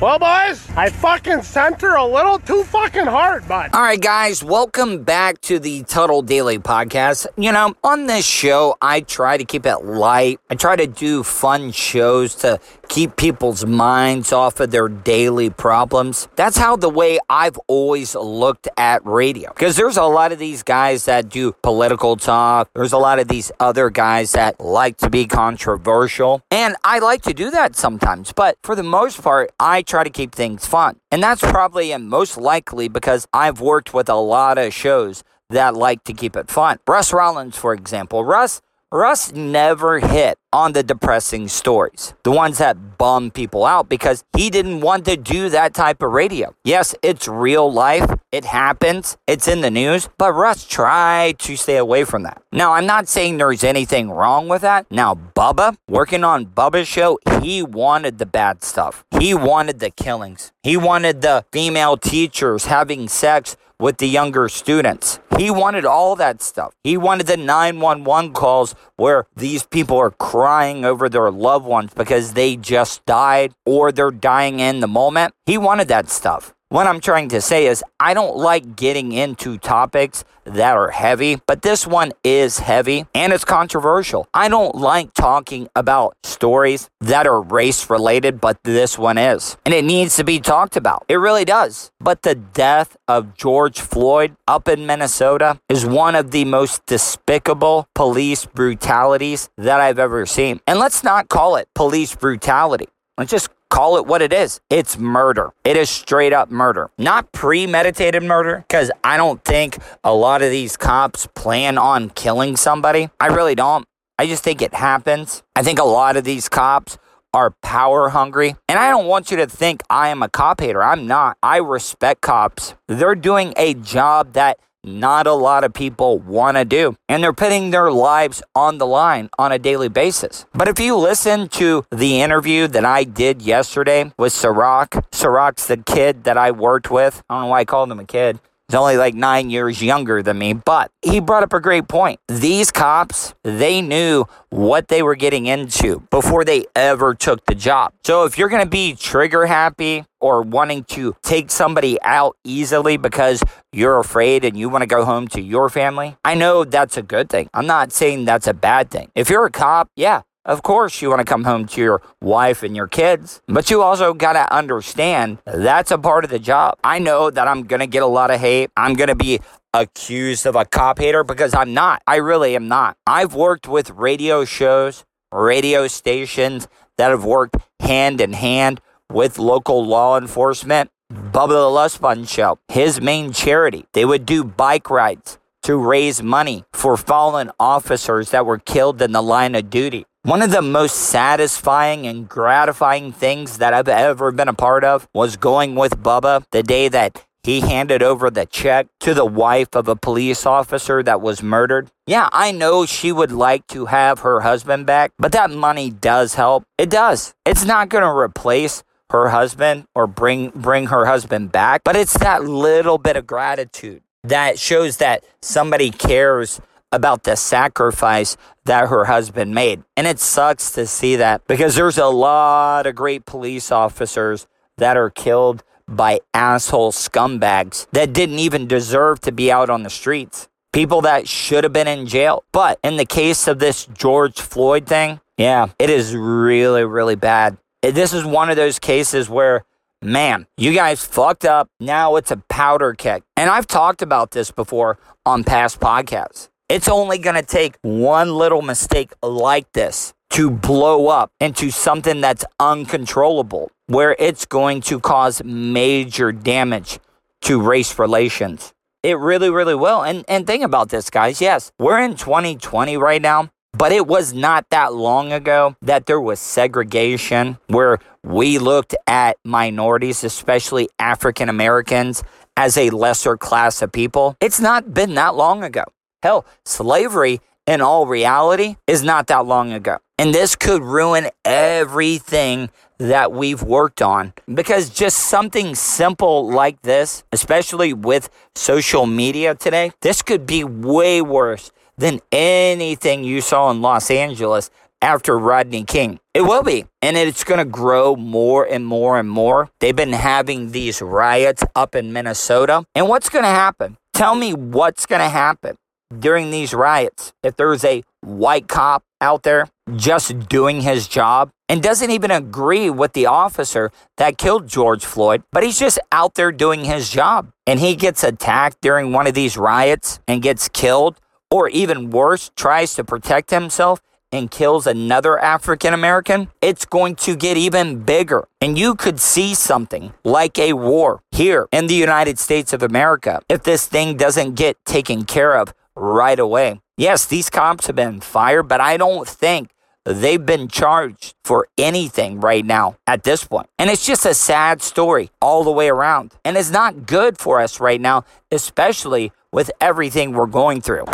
[0.00, 3.70] Well, boys, I fucking sent her a little too fucking hard, bud.
[3.72, 7.26] All right, guys, welcome back to the Tuddle Daily Podcast.
[7.36, 10.38] You know, on this show, I try to keep it light.
[10.48, 16.28] I try to do fun shows to keep people's minds off of their daily problems.
[16.36, 19.50] That's how the way I've always looked at radio.
[19.52, 23.28] Because there's a lot of these guys that do political talk, there's a lot of
[23.28, 26.42] these other guys that like to be controversial.
[26.50, 28.32] And I like to do that sometimes.
[28.32, 30.96] But for the most part, I try to keep things fun.
[31.10, 35.74] And that's probably and most likely because I've worked with a lot of shows that
[35.74, 36.78] like to keep it fun.
[36.86, 38.24] Russ Rollins, for example.
[38.24, 44.24] Russ Russ never hit on the depressing stories, the ones that bum people out because
[44.34, 46.54] he didn't want to do that type of radio.
[46.64, 51.76] Yes, it's real life, it happens, it's in the news, but Russ tried to stay
[51.76, 52.40] away from that.
[52.50, 54.86] Now, I'm not saying there's anything wrong with that.
[54.90, 60.50] Now, Bubba, working on Bubba's show, he wanted the bad stuff, he wanted the killings,
[60.62, 65.20] he wanted the female teachers having sex with the younger students.
[65.38, 66.74] He wanted all that stuff.
[66.82, 72.32] He wanted the 911 calls where these people are crying over their loved ones because
[72.32, 75.34] they just died or they're dying in the moment.
[75.46, 76.56] He wanted that stuff.
[76.70, 81.40] What I'm trying to say is, I don't like getting into topics that are heavy,
[81.46, 84.28] but this one is heavy and it's controversial.
[84.34, 89.56] I don't like talking about stories that are race related, but this one is.
[89.64, 91.06] And it needs to be talked about.
[91.08, 91.90] It really does.
[92.00, 97.88] But the death of George Floyd up in Minnesota is one of the most despicable
[97.94, 100.60] police brutalities that I've ever seen.
[100.66, 102.88] And let's not call it police brutality.
[103.16, 104.60] Let's just call it what it is.
[104.70, 105.52] It's murder.
[105.64, 106.90] It is straight up murder.
[106.98, 112.56] Not premeditated murder, because I don't think a lot of these cops plan on killing
[112.56, 113.10] somebody.
[113.20, 113.86] I really don't.
[114.18, 115.42] I just think it happens.
[115.54, 116.98] I think a lot of these cops
[117.34, 118.56] are power hungry.
[118.68, 120.82] And I don't want you to think I am a cop hater.
[120.82, 121.36] I'm not.
[121.42, 122.74] I respect cops.
[122.88, 126.96] They're doing a job that not a lot of people want to do.
[127.08, 130.46] And they're putting their lives on the line on a daily basis.
[130.54, 135.76] But if you listen to the interview that I did yesterday with Sirach, Sirach's the
[135.78, 137.22] kid that I worked with.
[137.28, 138.40] I don't know why I called him a kid.
[138.68, 142.20] He's only like nine years younger than me, but he brought up a great point.
[142.28, 147.94] These cops, they knew what they were getting into before they ever took the job.
[148.04, 152.98] So if you're going to be trigger happy or wanting to take somebody out easily
[152.98, 156.98] because you're afraid and you want to go home to your family, I know that's
[156.98, 157.48] a good thing.
[157.54, 159.10] I'm not saying that's a bad thing.
[159.14, 162.62] If you're a cop, yeah, of course, you want to come home to your wife
[162.62, 166.78] and your kids, but you also got to understand that's a part of the job.
[166.82, 168.70] I know that I'm going to get a lot of hate.
[168.74, 169.40] I'm going to be
[169.74, 172.02] accused of a cop hater because I'm not.
[172.06, 172.96] I really am not.
[173.06, 178.80] I've worked with radio shows, radio stations that have worked hand in hand
[179.10, 180.90] with local law enforcement.
[181.12, 186.22] Bubba the Love Sponge Show, his main charity, they would do bike rides to raise
[186.22, 190.06] money for fallen officers that were killed in the line of duty.
[190.24, 195.08] One of the most satisfying and gratifying things that I've ever been a part of
[195.14, 199.68] was going with Bubba the day that he handed over the check to the wife
[199.74, 201.92] of a police officer that was murdered.
[202.04, 206.34] Yeah, I know she would like to have her husband back, but that money does
[206.34, 206.64] help.
[206.76, 207.32] It does.
[207.46, 212.18] It's not going to replace her husband or bring bring her husband back, but it's
[212.18, 216.60] that little bit of gratitude that shows that somebody cares
[216.92, 219.82] about the sacrifice that her husband made.
[219.96, 224.46] And it sucks to see that because there's a lot of great police officers
[224.76, 229.90] that are killed by asshole scumbags that didn't even deserve to be out on the
[229.90, 230.48] streets.
[230.72, 232.44] People that should have been in jail.
[232.52, 237.56] But in the case of this George Floyd thing, yeah, it is really, really bad.
[237.80, 239.64] This is one of those cases where
[240.02, 241.68] man, you guys fucked up.
[241.80, 243.22] Now it's a powder keg.
[243.36, 246.48] And I've talked about this before on past podcasts.
[246.68, 252.20] It's only going to take one little mistake like this to blow up into something
[252.20, 256.98] that's uncontrollable, where it's going to cause major damage
[257.40, 258.74] to race relations.
[259.02, 260.02] It really, really will.
[260.02, 261.40] And and think about this, guys.
[261.40, 266.20] Yes, we're in 2020 right now, but it was not that long ago that there
[266.20, 272.22] was segregation where we looked at minorities, especially African Americans,
[272.58, 274.36] as a lesser class of people.
[274.38, 275.84] It's not been that long ago.
[276.22, 279.98] Hell, slavery in all reality is not that long ago.
[280.18, 287.22] And this could ruin everything that we've worked on because just something simple like this,
[287.30, 293.80] especially with social media today, this could be way worse than anything you saw in
[293.80, 296.18] Los Angeles after Rodney King.
[296.34, 296.86] It will be.
[297.00, 299.70] And it's going to grow more and more and more.
[299.78, 302.84] They've been having these riots up in Minnesota.
[302.96, 303.98] And what's going to happen?
[304.12, 305.76] Tell me what's going to happen
[306.16, 311.82] during these riots, if there's a white cop out there just doing his job and
[311.82, 316.52] doesn't even agree with the officer that killed George Floyd, but he's just out there
[316.52, 321.20] doing his job and he gets attacked during one of these riots and gets killed,
[321.50, 327.34] or even worse, tries to protect himself and kills another African American, it's going to
[327.34, 328.46] get even bigger.
[328.60, 333.40] And you could see something like a war here in the United States of America
[333.48, 336.80] if this thing doesn't get taken care of right away.
[336.96, 339.70] Yes, these cops have been fired, but I don't think
[340.04, 343.68] they've been charged for anything right now at this point.
[343.78, 346.32] And it's just a sad story all the way around.
[346.44, 351.04] And it's not good for us right now, especially with everything we're going through.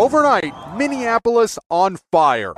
[0.00, 2.54] Overnight, Minneapolis on fire.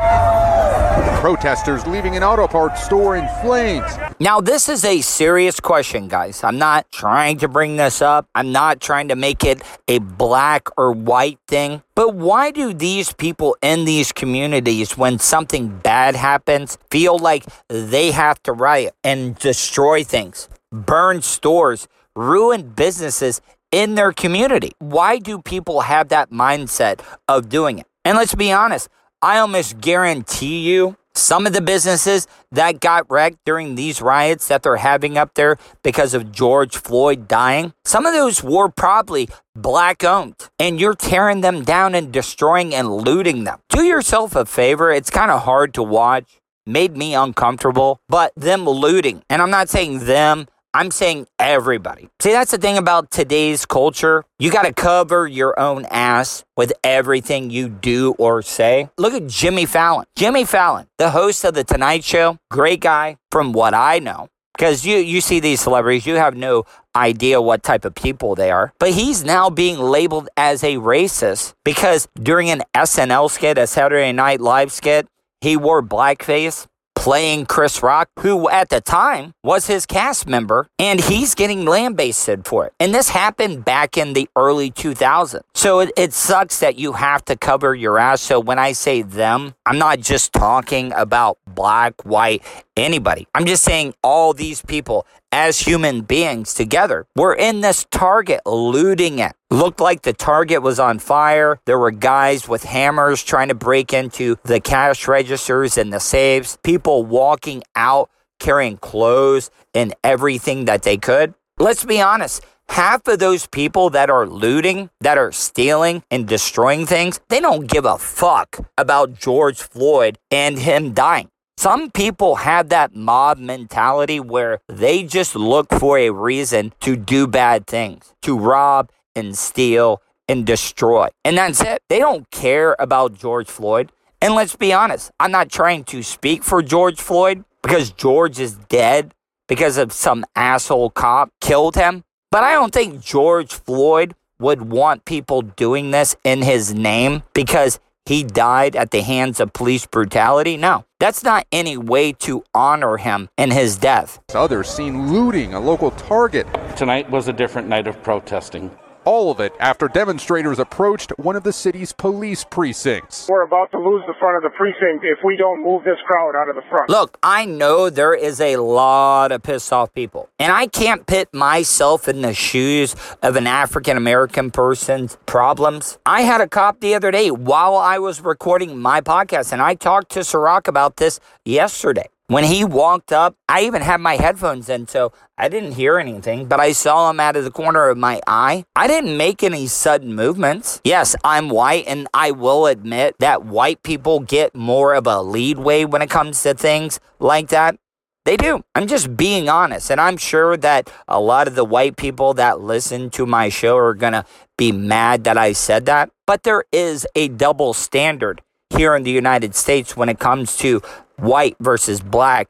[1.20, 3.90] Protesters leaving an auto parts store in flames.
[4.20, 6.44] Now, this is a serious question, guys.
[6.44, 8.28] I'm not trying to bring this up.
[8.36, 11.82] I'm not trying to make it a black or white thing.
[11.96, 18.12] But why do these people in these communities, when something bad happens, feel like they
[18.12, 23.40] have to riot and destroy things, burn stores, ruin businesses
[23.72, 24.72] in their community?
[24.78, 27.86] Why do people have that mindset of doing it?
[28.04, 28.88] And let's be honest,
[29.20, 34.62] I almost guarantee you some of the businesses that got wrecked during these riots that
[34.62, 40.04] they're having up there because of George Floyd dying, some of those were probably black
[40.04, 40.36] owned.
[40.58, 43.60] And you're tearing them down and destroying and looting them.
[43.68, 44.90] Do yourself a favor.
[44.90, 46.40] It's kind of hard to watch.
[46.64, 52.08] Made me uncomfortable, but them looting, and I'm not saying them, I'm saying everybody.
[52.20, 54.24] See, that's the thing about today's culture.
[54.38, 58.88] You got to cover your own ass with everything you do or say.
[58.96, 60.06] Look at Jimmy Fallon.
[60.16, 64.28] Jimmy Fallon, the host of The Tonight Show, great guy from what I know.
[64.54, 66.64] Because you, you see these celebrities, you have no
[66.94, 68.72] idea what type of people they are.
[68.78, 74.12] But he's now being labeled as a racist because during an SNL skit, a Saturday
[74.12, 75.06] Night Live skit,
[75.40, 76.66] he wore blackface
[77.02, 82.46] playing Chris Rock, who at the time was his cast member, and he's getting lambasted
[82.46, 82.74] for it.
[82.78, 85.42] And this happened back in the early 2000s.
[85.52, 88.22] So it, it sucks that you have to cover your ass.
[88.22, 92.44] So when I say them, I'm not just talking about black, white,
[92.76, 93.26] anybody.
[93.34, 97.06] I'm just saying all these people as human beings together.
[97.16, 99.32] We're in this target looting it.
[99.50, 101.58] Looked like the target was on fire.
[101.64, 106.58] There were guys with hammers trying to break into the cash registers and the safes.
[106.62, 111.34] People walking out carrying clothes and everything that they could.
[111.58, 112.44] Let's be honest.
[112.68, 117.66] Half of those people that are looting, that are stealing and destroying things, they don't
[117.66, 121.28] give a fuck about George Floyd and him dying.
[121.56, 127.26] Some people have that mob mentality where they just look for a reason to do
[127.26, 131.08] bad things, to rob and steal and destroy.
[131.24, 131.82] And that's it.
[131.88, 133.92] They don't care about George Floyd.
[134.20, 138.54] And let's be honest, I'm not trying to speak for George Floyd because George is
[138.54, 139.14] dead
[139.48, 142.04] because of some asshole cop killed him.
[142.30, 147.78] But I don't think George Floyd would want people doing this in his name because
[148.04, 150.56] he died at the hands of police brutality.
[150.56, 154.20] No, that's not any way to honor him in his death.
[154.34, 156.46] Others seen looting a local Target.
[156.76, 158.70] Tonight was a different night of protesting.
[159.04, 163.28] All of it after demonstrators approached one of the city's police precincts.
[163.28, 166.36] We're about to lose the front of the precinct if we don't move this crowd
[166.36, 166.88] out of the front.
[166.88, 171.34] Look, I know there is a lot of pissed off people, and I can't put
[171.34, 175.98] myself in the shoes of an African American person's problems.
[176.06, 179.74] I had a cop the other day while I was recording my podcast, and I
[179.74, 182.06] talked to Sirach about this yesterday.
[182.32, 186.46] When he walked up, I even had my headphones in, so I didn't hear anything,
[186.46, 188.64] but I saw him out of the corner of my eye.
[188.74, 190.80] I didn't make any sudden movements.
[190.82, 195.84] Yes, I'm white, and I will admit that white people get more of a leadway
[195.84, 197.76] when it comes to things like that.
[198.24, 198.64] They do.
[198.74, 199.90] I'm just being honest.
[199.90, 203.76] And I'm sure that a lot of the white people that listen to my show
[203.76, 204.24] are going to
[204.56, 206.08] be mad that I said that.
[206.26, 210.80] But there is a double standard here in the United States when it comes to
[211.16, 212.48] white versus black,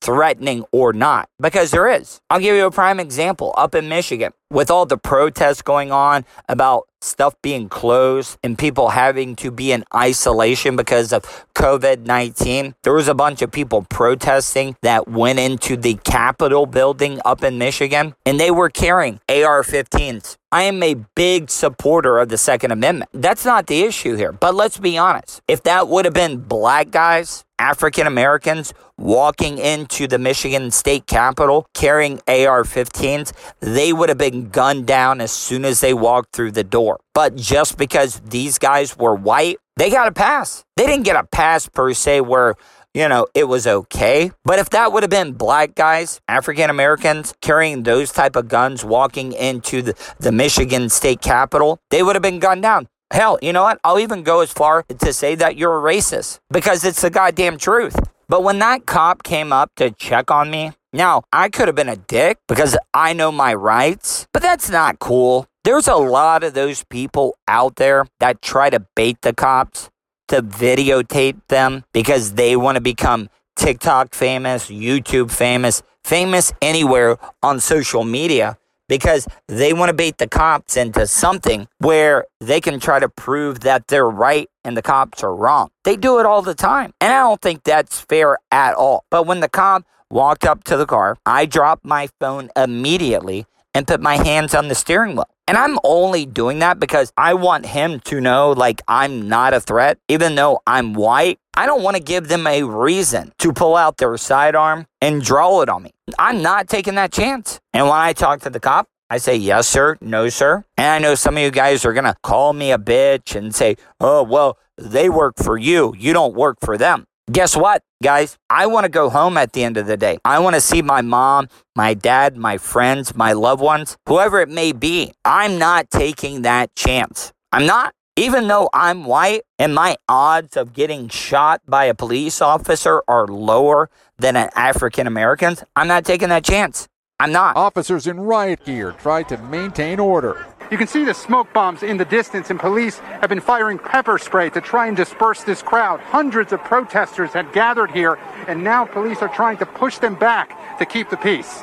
[0.00, 2.20] threatening or not, because there is.
[2.30, 6.24] I'll give you a prime example up in Michigan with all the protests going on
[6.48, 12.74] about stuff being closed and people having to be in isolation because of COVID 19.
[12.82, 17.58] There was a bunch of people protesting that went into the Capitol building up in
[17.58, 20.36] Michigan and they were carrying AR 15s.
[20.50, 23.10] I am a big supporter of the Second Amendment.
[23.12, 24.30] That's not the issue here.
[24.30, 25.42] But let's be honest.
[25.48, 31.66] If that would have been black guys, African Americans walking into the Michigan state capitol
[31.72, 36.50] carrying AR 15s, they would have been gunned down as soon as they walked through
[36.50, 37.00] the door.
[37.14, 40.62] But just because these guys were white, they got a pass.
[40.76, 42.54] They didn't get a pass per se where
[42.92, 44.30] you know, it was okay.
[44.44, 48.84] But if that would have been black guys, African Americans carrying those type of guns
[48.84, 52.86] walking into the, the Michigan state capitol, they would have been gunned down.
[53.14, 53.78] Hell, you know what?
[53.84, 57.58] I'll even go as far to say that you're a racist because it's the goddamn
[57.58, 57.94] truth.
[58.28, 61.88] But when that cop came up to check on me, now I could have been
[61.88, 65.46] a dick because I know my rights, but that's not cool.
[65.62, 69.90] There's a lot of those people out there that try to bait the cops
[70.26, 77.60] to videotape them because they want to become TikTok famous, YouTube famous, famous anywhere on
[77.60, 78.58] social media
[78.98, 83.60] because they want to bait the cops into something where they can try to prove
[83.60, 85.70] that they're right and the cops are wrong.
[85.82, 86.92] They do it all the time.
[87.00, 89.04] And I don't think that's fair at all.
[89.10, 93.86] But when the cop walked up to the car, I dropped my phone immediately and
[93.86, 95.28] put my hands on the steering wheel.
[95.46, 99.60] And I'm only doing that because I want him to know, like, I'm not a
[99.60, 101.38] threat, even though I'm white.
[101.56, 105.60] I don't want to give them a reason to pull out their sidearm and draw
[105.62, 105.92] it on me.
[106.18, 107.60] I'm not taking that chance.
[107.72, 110.64] And when I talk to the cop, I say, yes, sir, no, sir.
[110.76, 113.54] And I know some of you guys are going to call me a bitch and
[113.54, 115.94] say, oh, well, they work for you.
[115.96, 117.04] You don't work for them.
[117.30, 118.36] Guess what, guys?
[118.50, 120.18] I want to go home at the end of the day.
[120.24, 124.48] I want to see my mom, my dad, my friends, my loved ones, whoever it
[124.48, 125.12] may be.
[125.24, 127.32] I'm not taking that chance.
[127.52, 127.94] I'm not.
[128.16, 133.26] Even though I'm white and my odds of getting shot by a police officer are
[133.26, 136.86] lower than an African American's, I'm not taking that chance.
[137.18, 137.56] I'm not.
[137.56, 140.46] Officers in riot gear tried to maintain order.
[140.70, 144.16] You can see the smoke bombs in the distance, and police have been firing pepper
[144.18, 145.98] spray to try and disperse this crowd.
[145.98, 148.14] Hundreds of protesters had gathered here,
[148.46, 151.62] and now police are trying to push them back to keep the peace.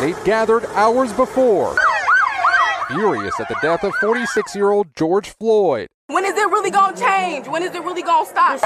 [0.00, 1.76] They gathered hours before,
[2.90, 5.88] furious at the death of 46 year old George Floyd.
[6.08, 7.46] When is it really gonna change?
[7.46, 8.60] When is it really gonna stop?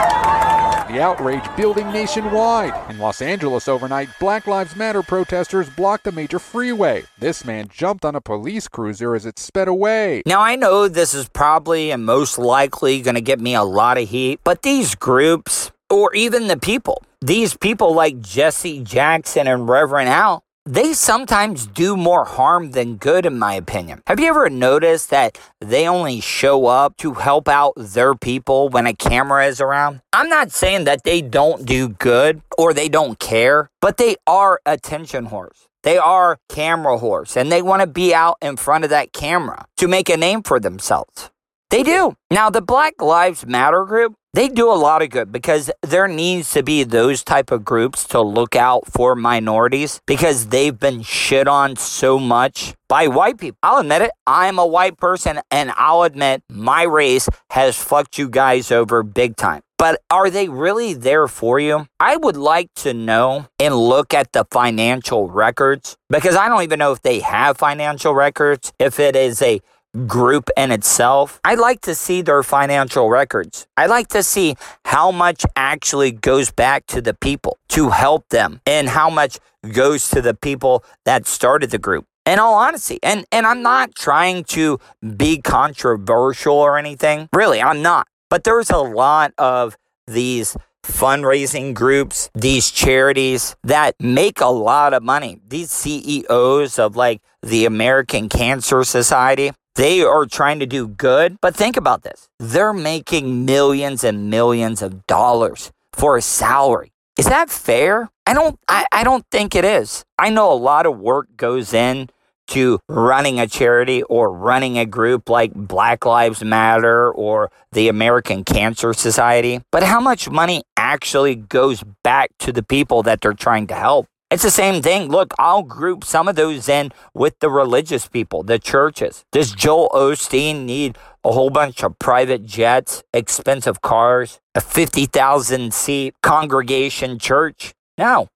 [0.89, 2.73] The outrage building nationwide.
[2.91, 7.05] In Los Angeles overnight, Black Lives Matter protesters blocked a major freeway.
[7.19, 10.23] This man jumped on a police cruiser as it sped away.
[10.25, 13.99] Now, I know this is probably and most likely going to get me a lot
[13.99, 19.69] of heat, but these groups, or even the people, these people like Jesse Jackson and
[19.69, 24.03] Reverend Al, they sometimes do more harm than good, in my opinion.
[24.07, 28.87] Have you ever noticed that they only show up to help out their people when
[28.87, 30.01] a camera is around?
[30.13, 34.61] I'm not saying that they don't do good or they don't care, but they are
[34.65, 35.67] attention whores.
[35.83, 39.67] They are camera whores and they want to be out in front of that camera
[39.77, 41.31] to make a name for themselves.
[41.69, 42.17] They do.
[42.31, 46.51] Now, the Black Lives Matter group, they do a lot of good because there needs
[46.51, 51.47] to be those type of groups to look out for minorities because they've been shit
[51.47, 53.57] on so much by white people.
[53.63, 54.11] I'll admit it.
[54.27, 59.37] I'm a white person and I'll admit my race has fucked you guys over big
[59.37, 59.63] time.
[59.79, 61.87] But are they really there for you?
[62.01, 66.81] I would like to know and look at the financial records because I don't even
[66.81, 69.61] know if they have financial records, if it is a
[70.07, 71.41] group in itself.
[71.45, 73.67] I'd like to see their financial records.
[73.77, 78.61] I'd like to see how much actually goes back to the people to help them
[78.67, 79.39] and how much
[79.73, 82.07] goes to the people that started the group.
[82.27, 84.79] In all honesty, and, and I'm not trying to
[85.17, 87.29] be controversial or anything.
[87.35, 88.09] Really, I'm not.
[88.31, 89.77] But there's a lot of
[90.07, 95.41] these fundraising groups, these charities that make a lot of money.
[95.47, 101.57] These CEOs of like the American Cancer Society, they are trying to do good, but
[101.57, 102.29] think about this.
[102.39, 106.93] They're making millions and millions of dollars for a salary.
[107.17, 108.11] Is that fair?
[108.27, 110.05] I don't I, I don't think it is.
[110.19, 112.09] I know a lot of work goes in
[112.49, 118.45] to running a charity or running a group like Black Lives Matter or the American
[118.45, 123.67] Cancer Society, but how much money actually goes back to the people that they're trying
[123.69, 124.07] to help?
[124.35, 125.11] It's the same thing.
[125.11, 129.25] Look, I'll group some of those in with the religious people, the churches.
[129.31, 136.17] Does Joel Osteen need a whole bunch of private jets, expensive cars, a 50,000 seat
[136.21, 137.75] congregation church?
[137.97, 138.27] No,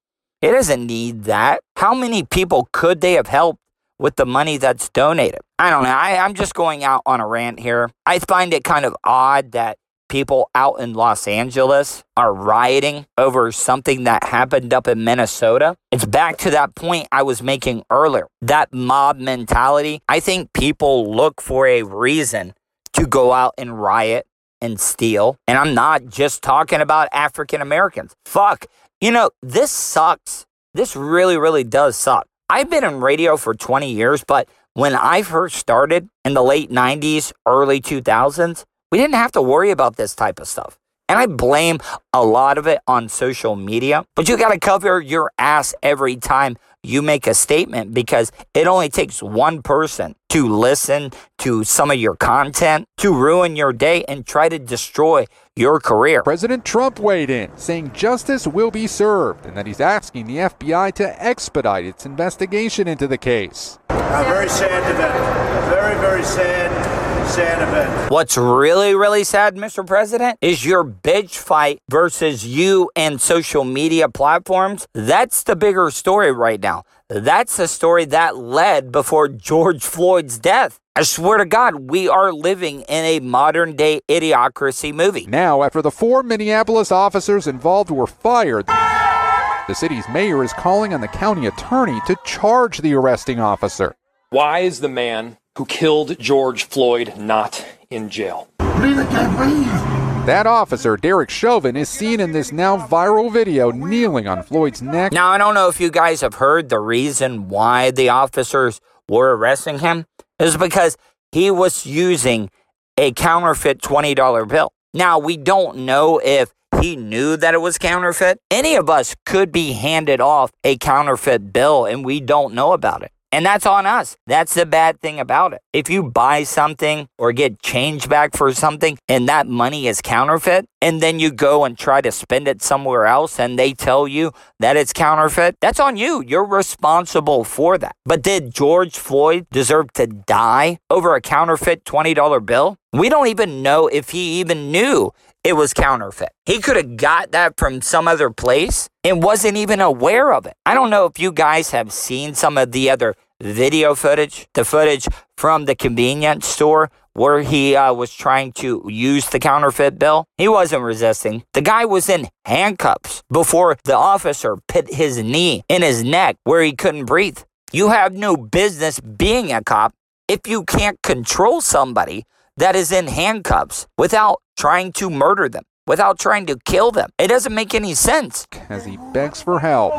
[0.41, 1.59] it doesn't need that.
[1.75, 3.59] How many people could they have helped
[3.97, 5.41] with the money that's donated?
[5.59, 5.89] I don't know.
[5.89, 7.91] I, I'm just going out on a rant here.
[8.05, 9.77] I find it kind of odd that
[10.09, 15.77] people out in Los Angeles are rioting over something that happened up in Minnesota.
[15.91, 18.27] It's back to that point I was making earlier.
[18.41, 20.01] That mob mentality.
[20.09, 22.53] I think people look for a reason
[22.93, 24.27] to go out and riot
[24.59, 25.37] and steal.
[25.47, 28.13] And I'm not just talking about African Americans.
[28.25, 28.65] Fuck.
[28.99, 30.45] You know, this sucks.
[30.73, 32.27] This really, really does suck.
[32.49, 36.69] I've been in radio for 20 years, but when I first started in the late
[36.71, 40.77] 90s, early 2000s, we didn't have to worry about this type of stuff.
[41.07, 41.79] And I blame
[42.13, 46.15] a lot of it on social media, but you got to cover your ass every
[46.15, 51.91] time you make a statement because it only takes one person to listen to some
[51.91, 55.25] of your content to ruin your day and try to destroy
[55.55, 56.23] your career.
[56.23, 60.93] President Trump weighed in, saying justice will be served and that he's asking the FBI
[60.93, 63.77] to expedite its investigation into the case.
[63.89, 65.69] Uh, very sad event.
[65.69, 66.98] Very, very sad.
[67.29, 68.11] Sad event.
[68.11, 69.85] What's really, really sad, Mr.
[69.85, 74.87] President, is your bitch fight versus you and social media platforms.
[74.93, 76.83] That's the bigger story right now.
[77.07, 80.79] That's the story that led before George Floyd's death.
[80.95, 85.25] I swear to God, we are living in a modern day idiocracy movie.
[85.27, 91.01] Now, after the four Minneapolis officers involved were fired, the city's mayor is calling on
[91.01, 93.95] the county attorney to charge the arresting officer.
[94.31, 98.47] Why is the man who killed George Floyd not in jail?
[98.59, 105.11] That officer, Derek Chauvin, is seen in this now viral video kneeling on Floyd's neck.
[105.11, 108.79] Now, I don't know if you guys have heard the reason why the officers
[109.09, 110.05] were arresting him
[110.39, 110.95] is because
[111.33, 112.49] he was using
[112.97, 114.71] a counterfeit $20 bill.
[114.93, 118.39] Now, we don't know if he knew that it was counterfeit.
[118.49, 123.03] Any of us could be handed off a counterfeit bill and we don't know about
[123.03, 123.11] it.
[123.31, 124.17] And that's on us.
[124.25, 125.61] That's the bad thing about it.
[125.71, 130.65] If you buy something or get change back for something and that money is counterfeit,
[130.81, 134.31] and then you go and try to spend it somewhere else and they tell you
[134.59, 136.23] that it's counterfeit, that's on you.
[136.25, 137.95] You're responsible for that.
[138.05, 142.77] But did George Floyd deserve to die over a counterfeit $20 bill?
[142.91, 145.11] We don't even know if he even knew
[145.49, 146.29] it was counterfeit.
[146.45, 150.53] He could have got that from some other place and wasn't even aware of it.
[150.63, 154.63] I don't know if you guys have seen some of the other video footage, the
[154.63, 160.25] footage from the convenience store where he uh, was trying to use the counterfeit bill.
[160.37, 161.43] He wasn't resisting.
[161.53, 166.61] The guy was in handcuffs before the officer put his knee in his neck where
[166.61, 167.39] he couldn't breathe.
[167.71, 169.93] You have no business being a cop
[170.27, 172.25] if you can't control somebody
[172.55, 177.09] that is in handcuffs without trying to murder them, without trying to kill them.
[177.17, 178.45] It doesn't make any sense.
[178.67, 179.93] As he begs for help.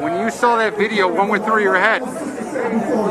[0.00, 2.02] When you saw that video, what went through your head?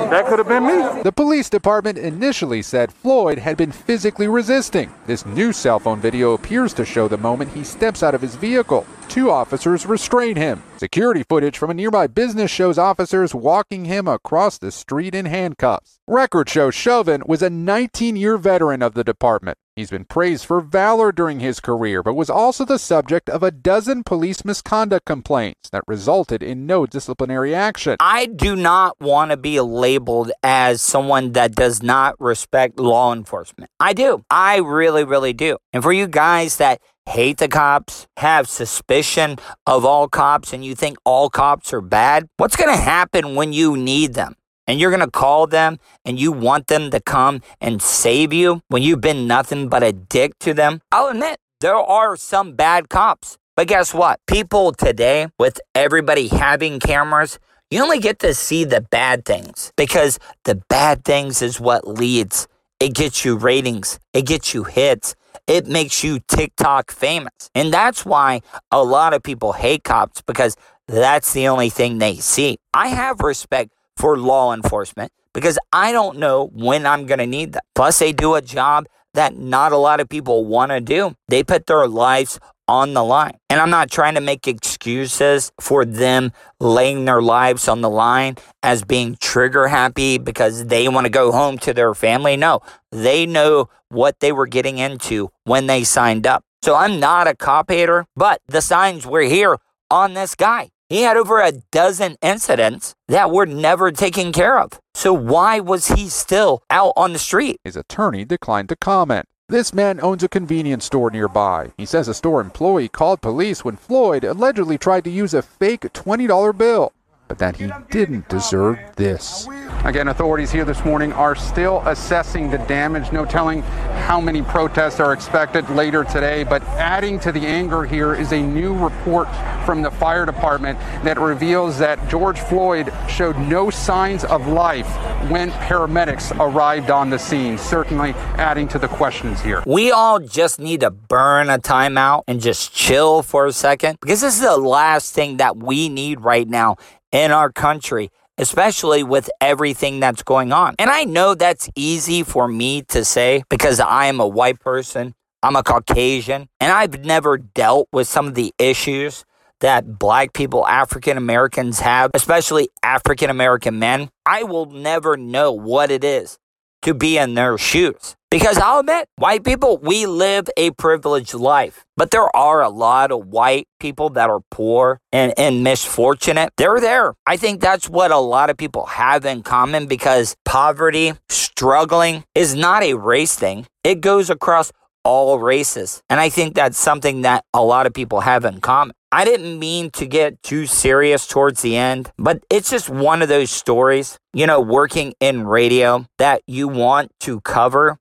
[0.10, 1.04] That could have been me.
[1.04, 4.94] The police department initially said Floyd had been physically resisting.
[5.08, 8.36] This new cell phone video appears to show the moment he steps out of his
[8.36, 8.86] vehicle.
[9.12, 10.64] Two officers restrain him.
[10.78, 16.00] Security footage from a nearby business shows officers walking him across the street in handcuffs.
[16.08, 19.58] Record shows Chauvin was a 19 year veteran of the department.
[19.76, 23.52] He's been praised for valor during his career, but was also the subject of a
[23.52, 27.96] dozen police misconduct complaints that resulted in no disciplinary action.
[28.00, 33.72] I do not want to be labeled as someone that does not respect law enforcement.
[33.80, 34.26] I do.
[34.30, 35.58] I really, really do.
[35.72, 40.76] And for you guys that hate the cops, have suspicion of all cops, and you
[40.76, 44.36] think all cops are bad, what's going to happen when you need them?
[44.68, 48.62] And you're going to call them and you want them to come and save you
[48.70, 50.82] when you've been nothing but a dick to them.
[50.92, 53.38] I'll admit, there are some bad cops.
[53.58, 54.20] But guess what?
[54.28, 57.38] People today, with everybody having cameras,
[57.70, 62.48] you only get to see the bad things because the bad things is what leads.
[62.80, 65.16] It gets you ratings, it gets you hits,
[65.52, 67.50] it makes you TikTok famous.
[67.54, 68.42] And that's why
[68.72, 70.56] a lot of people hate cops because
[70.88, 72.58] that's the only thing they see.
[72.74, 77.52] I have respect for law enforcement because I don't know when I'm going to need
[77.52, 77.64] them.
[77.76, 81.16] Plus, they do a job that not a lot of people want to do.
[81.28, 82.40] They put their lives
[82.72, 83.38] on the line.
[83.50, 88.38] And I'm not trying to make excuses for them laying their lives on the line
[88.64, 92.38] as being trigger happy because they want to go home to their family.
[92.38, 96.46] No, they know what they were getting into when they signed up.
[96.64, 99.58] So I'm not a cop hater, but the signs were here
[99.90, 100.70] on this guy.
[100.88, 104.80] He had over a dozen incidents that were never taken care of.
[104.94, 107.60] So why was he still out on the street?
[107.66, 109.26] His attorney declined to comment.
[109.52, 111.74] This man owns a convenience store nearby.
[111.76, 115.82] He says a store employee called police when Floyd allegedly tried to use a fake
[115.82, 116.94] $20 bill,
[117.32, 119.48] but that he didn't deserve this.
[119.86, 123.14] Again, authorities here this morning are still assessing the damage.
[123.14, 126.44] No telling how many protests are expected later today.
[126.44, 129.30] But adding to the anger here is a new report
[129.66, 134.88] from the fire department that reveals that George Floyd showed no signs of life
[135.32, 137.58] when paramedics arrived on the scene.
[137.58, 139.64] Certainly adding to the questions here.
[139.66, 144.20] We all just need to burn a timeout and just chill for a second because
[144.20, 146.76] this is the last thing that we need right now
[147.12, 150.76] in our country especially with everything that's going on.
[150.80, 155.14] And I know that's easy for me to say because I am a white person,
[155.44, 159.26] I'm a Caucasian, and I've never dealt with some of the issues
[159.60, 164.10] that black people, African Americans have, especially African American men.
[164.26, 166.40] I will never know what it is
[166.82, 168.16] to be in their shoes.
[168.32, 171.84] Because I'll admit, white people, we live a privileged life.
[171.98, 176.54] But there are a lot of white people that are poor and, and misfortunate.
[176.56, 177.14] They're there.
[177.28, 182.56] I think that's what a lot of people have in common because poverty, struggling is
[182.56, 183.68] not a race thing.
[183.84, 184.72] It goes across
[185.04, 186.02] all races.
[186.10, 188.96] And I think that's something that a lot of people have in common.
[189.12, 193.28] I didn't mean to get too serious towards the end, but it's just one of
[193.28, 197.98] those stories, you know, working in radio that you want to cover,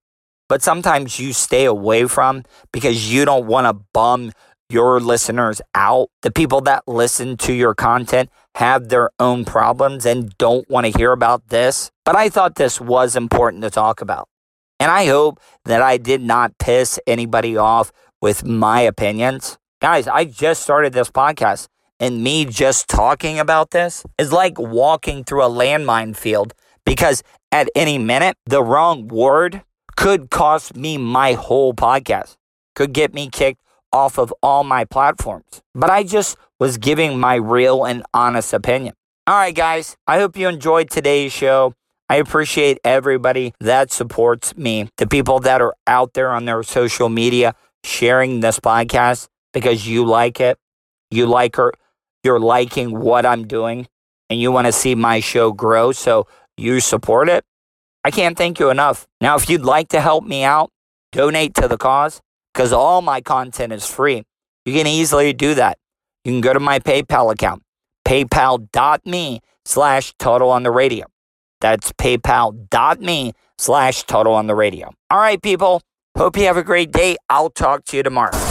[0.51, 2.43] but sometimes you stay away from
[2.73, 4.33] because you don't want to bum
[4.69, 6.09] your listeners out.
[6.23, 10.99] The people that listen to your content have their own problems and don't want to
[10.99, 11.93] hear about this.
[12.05, 14.29] But I thought this was important to talk about.
[14.81, 19.57] And I hope that I did not piss anybody off with my opinions.
[19.81, 21.69] Guys, I just started this podcast,
[22.01, 27.23] and me just talking about this is like walking through a landmine field because
[27.53, 29.63] at any minute, the wrong word
[29.97, 32.37] could cost me my whole podcast,
[32.75, 33.63] could get me kicked
[33.93, 35.63] off of all my platforms.
[35.75, 38.95] But I just was giving my real and honest opinion.
[39.27, 41.75] All right, guys, I hope you enjoyed today's show.
[42.09, 47.09] I appreciate everybody that supports me, the people that are out there on their social
[47.09, 50.59] media sharing this podcast because you like it.
[51.11, 51.73] You like her.
[52.25, 53.87] You're liking what I'm doing
[54.29, 55.93] and you want to see my show grow.
[55.93, 56.27] So
[56.57, 57.45] you support it.
[58.05, 59.07] I can't thank you enough.
[59.21, 60.71] Now, if you'd like to help me out,
[61.13, 62.21] donate to the cause
[62.53, 64.25] because all my content is free.
[64.65, 65.79] You can easily do that.
[66.25, 67.63] You can go to my PayPal account,
[68.07, 71.07] paypal.me slash Tuddle on the radio.
[71.61, 74.93] That's paypal.me slash Tuddle on the radio.
[75.11, 75.83] All right, people.
[76.17, 77.17] Hope you have a great day.
[77.29, 78.50] I'll talk to you tomorrow.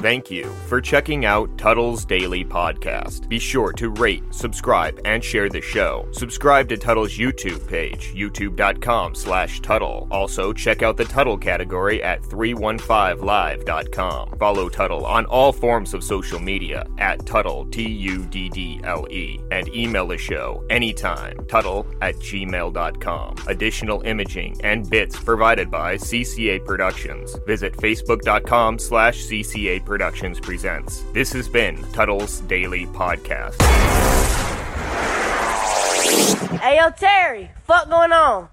[0.00, 3.28] Thank you for checking out Tuddle's Daily Podcast.
[3.28, 6.08] Be sure to rate, subscribe, and share the show.
[6.12, 10.08] Subscribe to Tuddle's YouTube page, youtube.com slash Tuddle.
[10.10, 14.38] Also, check out the Tuddle category at 315live.com.
[14.38, 20.64] Follow Tuddle on all forms of social media at Tuddle, T-U-D-D-L-E, and email the show
[20.70, 23.34] anytime, Tuddle at gmail.com.
[23.48, 27.36] Additional imaging and bits provided by CCA Productions.
[27.46, 31.02] Visit facebook.com slash CCA Productions presents.
[31.12, 33.60] This has been Tuddle's Daily Podcast.
[36.60, 38.48] Hey, yo, Terry, fuck going on?